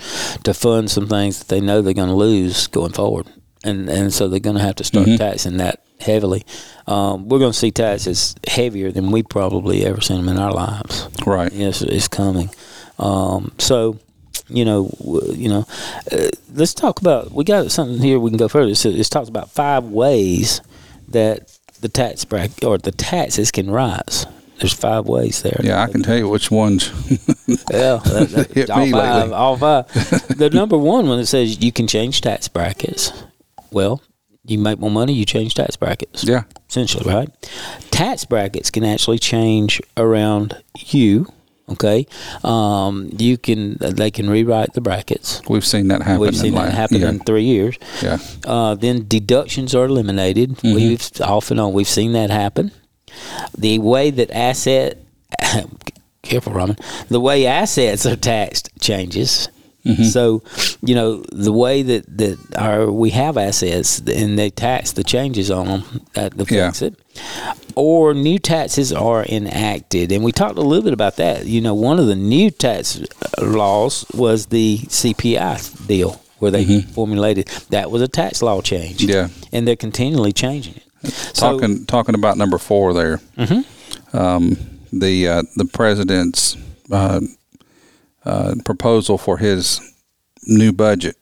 to 0.44 0.52
fund 0.52 0.90
some 0.90 1.08
things 1.08 1.38
that 1.38 1.48
they 1.48 1.60
know 1.60 1.80
they're 1.80 1.94
going 1.94 2.08
to 2.08 2.14
lose 2.14 2.66
going 2.66 2.92
forward, 2.92 3.26
and 3.64 3.88
and 3.88 4.12
so 4.12 4.28
they're 4.28 4.40
going 4.40 4.56
to 4.56 4.62
have 4.62 4.76
to 4.76 4.84
start 4.84 5.08
taxing 5.16 5.56
that 5.56 5.82
heavily. 6.00 6.44
Um, 6.86 7.28
we're 7.28 7.38
going 7.38 7.52
to 7.52 7.58
see 7.58 7.70
taxes 7.70 8.34
heavier 8.46 8.92
than 8.92 9.10
we 9.10 9.22
probably 9.22 9.86
ever 9.86 10.02
seen 10.02 10.18
them 10.18 10.28
in 10.28 10.38
our 10.38 10.52
lives. 10.52 11.08
Right. 11.26 11.50
Yes, 11.52 11.80
it's 11.80 12.08
coming. 12.08 12.50
Um, 12.98 13.52
so. 13.58 13.98
You 14.48 14.64
know, 14.64 14.90
you 15.34 15.48
know. 15.48 15.66
Uh, 16.10 16.28
let's 16.54 16.74
talk 16.74 17.00
about. 17.00 17.32
We 17.32 17.44
got 17.44 17.70
something 17.70 18.00
here. 18.00 18.18
We 18.18 18.30
can 18.30 18.38
go 18.38 18.48
further. 18.48 18.74
So 18.74 18.88
it 18.88 19.04
talks 19.06 19.28
about 19.28 19.50
five 19.50 19.84
ways 19.84 20.60
that 21.08 21.58
the 21.80 21.88
tax 21.88 22.24
bracket 22.24 22.64
or 22.64 22.78
the 22.78 22.92
taxes 22.92 23.50
can 23.50 23.70
rise. 23.70 24.26
There's 24.58 24.72
five 24.72 25.06
ways 25.06 25.42
there. 25.42 25.60
Yeah, 25.62 25.82
I 25.82 25.88
can 25.88 26.02
tell 26.02 26.16
you 26.16 26.28
which 26.28 26.50
ones. 26.50 26.90
Yeah, 27.70 28.00
that, 28.04 28.28
that, 28.30 28.50
Hit 28.54 28.70
all 28.70 28.84
me 28.84 28.90
five. 28.90 29.32
All 29.32 29.56
five. 29.56 29.86
the 30.36 30.50
number 30.52 30.76
one 30.76 31.06
one 31.06 31.18
that 31.18 31.26
says 31.26 31.62
you 31.62 31.70
can 31.70 31.86
change 31.86 32.20
tax 32.20 32.48
brackets. 32.48 33.12
Well, 33.70 34.02
you 34.44 34.58
make 34.58 34.78
more 34.80 34.90
money, 34.90 35.12
you 35.12 35.24
change 35.24 35.54
tax 35.54 35.76
brackets. 35.76 36.24
yeah. 36.24 36.42
Essentially, 36.68 37.12
right? 37.12 37.28
Tax 37.90 38.24
brackets 38.24 38.70
can 38.70 38.84
actually 38.84 39.18
change 39.18 39.80
around 39.96 40.60
you. 40.76 41.26
Okay, 41.68 42.06
um, 42.44 43.10
you 43.18 43.36
can. 43.36 43.76
They 43.80 44.12
can 44.12 44.30
rewrite 44.30 44.74
the 44.74 44.80
brackets. 44.80 45.42
We've 45.48 45.64
seen 45.66 45.88
that 45.88 46.00
happen. 46.02 46.20
We've 46.20 46.36
seen 46.36 46.54
that 46.54 46.72
happen 46.72 47.00
Yeah. 47.00 47.08
in 47.08 47.18
three 47.18 47.42
years. 47.42 47.76
yeah. 48.00 48.18
Uh, 48.46 48.76
then 48.76 49.04
deductions 49.08 49.74
are 49.74 49.84
eliminated. 49.86 50.50
Mm-hmm. 50.58 50.74
We've 50.74 51.10
off 51.22 51.50
and 51.50 51.58
on 51.58 51.72
we've 51.72 51.88
seen 51.88 52.12
that 52.12 52.30
happen. 52.30 52.70
The 53.58 53.80
way 53.80 54.10
that 54.10 54.30
asset, 54.30 54.98
careful, 56.22 56.52
Robin. 56.52 56.76
The 57.08 57.18
way 57.20 57.46
assets 57.46 58.06
are 58.06 58.14
taxed 58.16 58.70
changes. 58.80 59.48
Mm-hmm. 59.86 60.02
So, 60.04 60.42
you 60.82 60.94
know, 60.94 61.22
the 61.32 61.52
way 61.52 61.82
that 61.82 62.18
that 62.18 62.38
our 62.56 62.90
we 62.90 63.10
have 63.10 63.36
assets 63.36 64.00
and 64.00 64.38
they 64.38 64.50
tax 64.50 64.92
the 64.92 65.04
changes 65.04 65.50
on 65.50 65.66
them 65.66 65.82
that 66.14 66.34
affects 66.40 66.82
it. 66.82 66.94
Or 67.74 68.12
new 68.14 68.38
taxes 68.38 68.92
are 68.92 69.24
enacted, 69.24 70.10
and 70.12 70.24
we 70.24 70.32
talked 70.32 70.58
a 70.58 70.62
little 70.62 70.84
bit 70.84 70.92
about 70.92 71.16
that. 71.16 71.46
You 71.46 71.60
know, 71.60 71.74
one 71.74 71.98
of 71.98 72.06
the 72.06 72.16
new 72.16 72.50
tax 72.50 73.00
laws 73.40 74.04
was 74.14 74.46
the 74.46 74.78
CPI 74.78 75.86
deal, 75.86 76.20
where 76.38 76.50
they 76.50 76.80
formulated 76.82 77.48
that 77.70 77.90
was 77.90 78.02
a 78.02 78.08
tax 78.08 78.42
law 78.42 78.60
change. 78.60 78.98
Mm-hmm. 79.00 79.10
Yeah. 79.10 79.28
and 79.52 79.66
they're 79.68 79.76
continually 79.76 80.32
changing 80.32 80.74
it. 80.76 81.12
So- 81.12 81.58
talking 81.58 81.86
talking 81.86 82.14
about 82.14 82.36
number 82.36 82.58
four 82.58 82.92
there. 82.94 83.20
Um, 84.12 84.56
the 84.92 85.28
uh, 85.28 85.42
the 85.56 85.64
president's 85.66 86.56
uh, 86.90 87.20
uh, 88.26 88.54
proposal 88.64 89.16
for 89.18 89.38
his 89.38 89.80
new 90.44 90.72
budget 90.72 91.16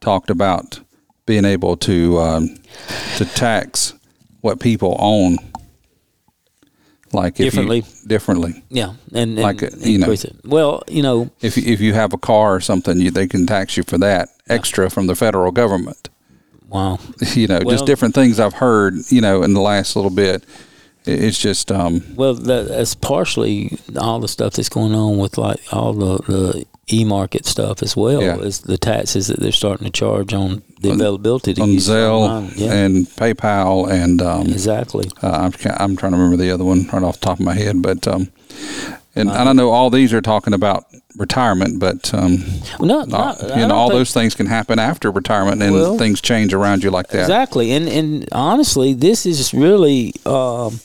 talked 0.00 0.28
about 0.30 0.80
being 1.26 1.44
able 1.44 1.76
to 1.78 2.18
um, 2.18 2.56
to 3.16 3.24
tax 3.24 3.94
what 4.42 4.60
people 4.60 4.96
own, 4.98 5.38
like 7.12 7.34
if 7.40 7.44
Differently. 7.46 7.78
you, 7.78 8.08
differently. 8.08 8.64
Yeah, 8.68 8.94
and, 9.12 9.38
and 9.38 9.38
Like, 9.38 9.62
you 9.78 9.98
know- 9.98 10.10
it. 10.10 10.36
Well, 10.44 10.82
you 10.88 11.02
know, 11.02 11.30
If 11.40 11.56
you, 11.56 11.62
if 11.72 11.80
you 11.80 11.94
have 11.94 12.12
a 12.12 12.18
car 12.18 12.54
or 12.56 12.60
something, 12.60 13.00
you, 13.00 13.10
they 13.10 13.26
can 13.26 13.46
tax 13.46 13.76
you 13.76 13.84
for 13.84 13.98
that 13.98 14.28
extra 14.48 14.90
from 14.90 15.06
the 15.06 15.14
federal 15.14 15.52
government. 15.52 16.10
wow. 16.68 16.98
You 17.34 17.46
know, 17.46 17.60
Well- 17.64 17.74
just 17.74 17.86
different 17.86 18.14
things 18.14 18.38
I've 18.40 18.54
heard. 18.54 18.94
You 19.08 19.20
know, 19.20 19.42
in 19.42 19.54
the 19.54 19.60
last 19.60 19.96
little 19.96 20.10
bit, 20.10 20.42
It- 20.42 20.48
it's 21.06 21.38
just 21.38 21.70
um, 21.72 22.02
Well, 22.16 22.34
that, 22.34 22.68
that's 22.68 22.94
partially 22.94 23.78
all 23.98 24.20
the 24.20 24.28
stuff 24.28 24.54
that's 24.54 24.68
going 24.68 24.94
on 24.94 25.18
with 25.18 25.36
like 25.38 25.60
all 25.72 25.92
the, 25.92 26.16
the 26.24 26.66
e-market 26.92 27.46
stuff 27.46 27.82
as 27.82 27.96
well 27.96 28.22
Yeah. 28.22 28.36
is 28.38 28.60
the 28.60 28.76
taxes 28.78 29.28
that 29.28 29.40
they're 29.40 29.52
starting 29.52 29.86
to 29.86 29.90
charge 29.90 30.32
on 30.34 30.62
the 30.80 30.90
availability 30.90 31.54
to 31.54 31.62
on 31.62 31.70
use 31.72 31.88
Zelle. 31.88 32.52
Yeah, 32.56 32.72
and 32.72 33.06
PayPal 33.06 33.90
and 33.90 34.20
um, 34.20 34.42
exactly. 34.48 35.10
uh, 35.22 35.30
I'm 35.30 35.52
I'm 35.78 35.96
trying 35.96 36.12
to 36.12 36.18
remember 36.18 36.36
the 36.36 36.50
other 36.50 36.64
one 36.64 36.86
right 36.92 37.02
off 37.02 37.20
the 37.20 37.26
top 37.26 37.38
of 37.40 37.44
my 37.44 37.54
head, 37.54 37.80
but 37.80 38.06
um, 38.06 38.30
and, 39.16 39.30
and 39.30 39.48
I 39.48 39.52
know 39.52 39.70
all 39.70 39.90
these 39.90 40.12
are 40.12 40.20
talking 40.20 40.54
about 40.54 40.84
retirement, 41.16 41.78
but 41.78 42.12
um, 42.12 42.38
Well, 42.80 42.88
no, 42.88 42.98
all- 43.00 43.06
not, 43.06 43.40
you 43.56 43.66
know 43.66 43.74
all 43.74 43.88
those 43.90 44.12
things 44.12 44.34
can 44.34 44.46
happen 44.46 44.78
after 44.78 45.10
retirement, 45.10 45.62
and 45.62 45.72
Well, 45.72 45.96
things 45.98 46.20
change 46.20 46.52
around 46.52 46.82
you 46.82 46.90
like 46.90 47.08
that. 47.08 47.20
Exactly, 47.22 47.70
and 47.72 47.88
and 47.88 48.28
honestly, 48.32 48.92
this 48.94 49.24
is 49.26 49.54
really 49.54 50.12
um, 50.26 50.80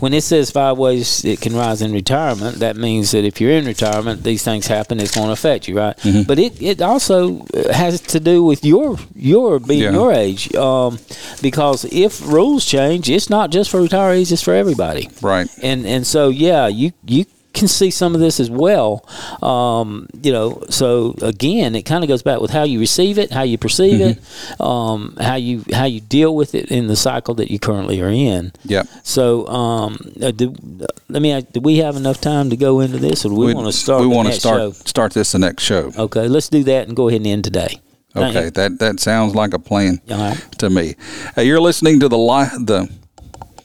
when 0.00 0.14
it 0.14 0.22
says 0.22 0.50
five 0.50 0.78
ways 0.78 1.24
it 1.24 1.40
can 1.42 1.54
rise 1.54 1.82
in 1.82 1.92
retirement. 1.92 2.60
That 2.60 2.76
means 2.76 3.10
that 3.10 3.24
if 3.24 3.40
you're 3.40 3.52
in 3.52 3.66
retirement, 3.66 4.22
these 4.22 4.42
things 4.42 4.66
happen. 4.66 5.00
It's 5.00 5.14
going 5.14 5.26
to 5.26 5.32
affect 5.32 5.68
you, 5.68 5.76
right? 5.76 5.96
Mm-hmm. 5.98 6.22
But 6.22 6.38
it, 6.38 6.60
it 6.62 6.80
also 6.80 7.44
has 7.72 8.00
to 8.00 8.20
do 8.20 8.42
with 8.42 8.64
your 8.64 8.96
your 9.14 9.58
being 9.58 9.82
Yeah. 9.82 9.92
your 9.92 10.12
age, 10.12 10.54
um, 10.54 10.98
because 11.42 11.84
if 11.92 12.26
rules 12.26 12.64
change, 12.64 13.10
it's 13.10 13.28
not 13.28 13.50
just 13.50 13.68
for 13.70 13.80
retirees; 13.80 14.32
it's 14.32 14.42
for 14.42 14.54
everybody. 14.54 15.10
Right. 15.20 15.48
And 15.62 15.84
and 15.86 16.06
so 16.06 16.30
yeah, 16.30 16.68
you 16.68 16.92
you 17.06 17.26
can 17.54 17.68
see 17.68 17.90
some 17.90 18.14
of 18.14 18.20
this 18.20 18.40
as 18.40 18.50
well. 18.50 19.04
Um, 19.42 20.08
you 20.22 20.32
know, 20.32 20.62
so 20.68 21.14
again, 21.22 21.74
it 21.74 21.82
kind 21.82 22.04
of 22.04 22.08
goes 22.08 22.22
back 22.22 22.40
with 22.40 22.50
how 22.50 22.62
you 22.62 22.78
receive 22.78 23.18
it, 23.18 23.30
how 23.30 23.42
you 23.42 23.58
perceive 23.58 24.00
it, 24.00 24.60
um, 24.60 25.16
how 25.20 25.34
you 25.34 25.64
how 25.72 25.84
you 25.84 26.00
deal 26.00 26.34
with 26.34 26.54
it 26.54 26.70
in 26.70 26.86
the 26.86 26.96
cycle 26.96 27.34
that 27.34 27.50
you 27.50 27.58
currently 27.58 28.00
are 28.00 28.08
in. 28.08 28.52
Yep. 28.64 28.86
So, 29.02 29.46
um, 29.48 29.98
uh, 30.22 30.30
do, 30.30 30.54
uh, 30.80 30.86
let 31.08 31.22
me. 31.22 31.32
ask, 31.32 31.50
Do 31.52 31.60
we 31.60 31.78
have 31.78 31.96
enough 31.96 32.20
time 32.20 32.50
to 32.50 32.56
go 32.56 32.80
into 32.80 32.98
this, 32.98 33.24
or 33.24 33.30
do 33.30 33.34
we, 33.34 33.54
want 33.54 33.66
to 33.66 33.72
start? 33.72 34.00
We 34.02 34.06
want 34.06 34.28
to 34.28 34.34
start 34.34 34.60
show? 34.60 34.70
start 34.72 35.12
this 35.12 35.32
the 35.32 35.38
next 35.38 35.62
show. 35.62 35.92
Okay, 35.96 36.28
let's 36.28 36.48
do 36.48 36.62
that 36.64 36.88
and 36.88 36.96
go 36.96 37.08
ahead 37.08 37.20
and 37.20 37.26
end 37.26 37.44
today. 37.44 37.80
Okay, 38.16 38.50
that 38.50 38.78
that 38.78 39.00
sounds 39.00 39.34
like 39.34 39.54
a 39.54 39.58
plan 39.58 40.00
right. 40.08 40.36
to 40.58 40.70
me. 40.70 40.94
Hey, 41.34 41.44
you're 41.44 41.60
listening 41.60 42.00
to 42.00 42.08
the 42.08 42.18
li- 42.18 42.64
the 42.64 42.90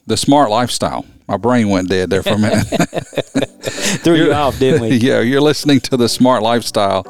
the 0.06 0.18
smart 0.18 0.50
lifestyle. 0.50 1.06
My 1.28 1.38
brain 1.38 1.70
went 1.70 1.90
dead 1.90 2.10
there 2.10 2.22
for 2.22 2.34
a 2.34 2.38
minute. 2.38 2.68
Threw 4.04 4.16
you 4.16 4.34
off, 4.34 4.60
didn't 4.60 4.82
we? 4.82 4.90
yeah, 4.98 5.22
you're 5.22 5.40
listening 5.40 5.80
to 5.82 5.96
the 5.96 6.10
Smart 6.10 6.44
Lifestyle, 6.44 7.06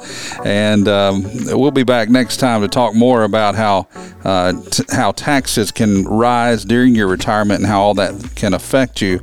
and 0.46 0.88
um, 0.88 1.24
we'll 1.48 1.72
be 1.72 1.82
back 1.82 2.10
next 2.10 2.38
time 2.38 2.62
to 2.62 2.68
talk 2.68 2.94
more 2.94 3.24
about 3.24 3.56
how 3.56 3.88
uh, 4.24 4.54
t- 4.70 4.84
how 4.92 5.14
taxes 5.14 5.72
can 5.72 6.04
rise 6.04 6.64
during 6.64 6.94
your 6.94 7.08
retirement 7.08 7.62
and 7.62 7.68
how 7.68 7.82
all 7.82 7.96
that 7.96 8.36
can 8.36 8.54
affect 8.54 9.02
you. 9.02 9.20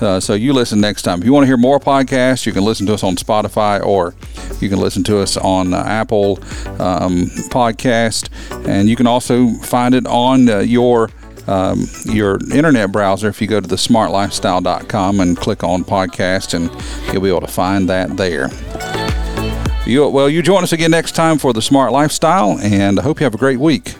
Uh, 0.00 0.20
so 0.20 0.32
you 0.32 0.54
listen 0.54 0.80
next 0.80 1.02
time. 1.02 1.18
If 1.20 1.26
you 1.26 1.34
want 1.34 1.42
to 1.42 1.48
hear 1.48 1.58
more 1.58 1.78
podcasts, 1.78 2.46
you 2.46 2.52
can 2.52 2.64
listen 2.64 2.86
to 2.86 2.94
us 2.94 3.04
on 3.04 3.16
Spotify 3.16 3.84
or 3.84 4.14
you 4.60 4.70
can 4.70 4.80
listen 4.80 5.04
to 5.04 5.18
us 5.18 5.36
on 5.36 5.74
uh, 5.74 5.82
Apple 5.86 6.38
um, 6.80 7.26
Podcast, 7.50 8.30
and 8.66 8.88
you 8.88 8.96
can 8.96 9.06
also 9.06 9.50
find 9.62 9.94
it 9.94 10.06
on 10.06 10.48
uh, 10.48 10.60
your 10.60 11.10
um, 11.50 11.86
your 12.04 12.38
internet 12.54 12.92
browser 12.92 13.28
if 13.28 13.40
you 13.40 13.46
go 13.46 13.60
to 13.60 13.68
the 13.68 13.76
smartlifestyle.com 13.76 15.20
and 15.20 15.36
click 15.36 15.64
on 15.64 15.84
podcast 15.84 16.54
and 16.54 16.70
you'll 17.12 17.22
be 17.22 17.28
able 17.28 17.40
to 17.40 17.46
find 17.46 17.88
that 17.88 18.16
there. 18.16 18.48
You, 19.86 20.08
well 20.08 20.28
you 20.28 20.42
join 20.42 20.62
us 20.62 20.72
again 20.72 20.90
next 20.92 21.12
time 21.12 21.38
for 21.38 21.52
the 21.52 21.62
smart 21.62 21.90
lifestyle 21.90 22.58
and 22.60 23.00
i 23.00 23.02
hope 23.02 23.18
you 23.18 23.24
have 23.24 23.34
a 23.34 23.38
great 23.38 23.58
week 23.58 23.94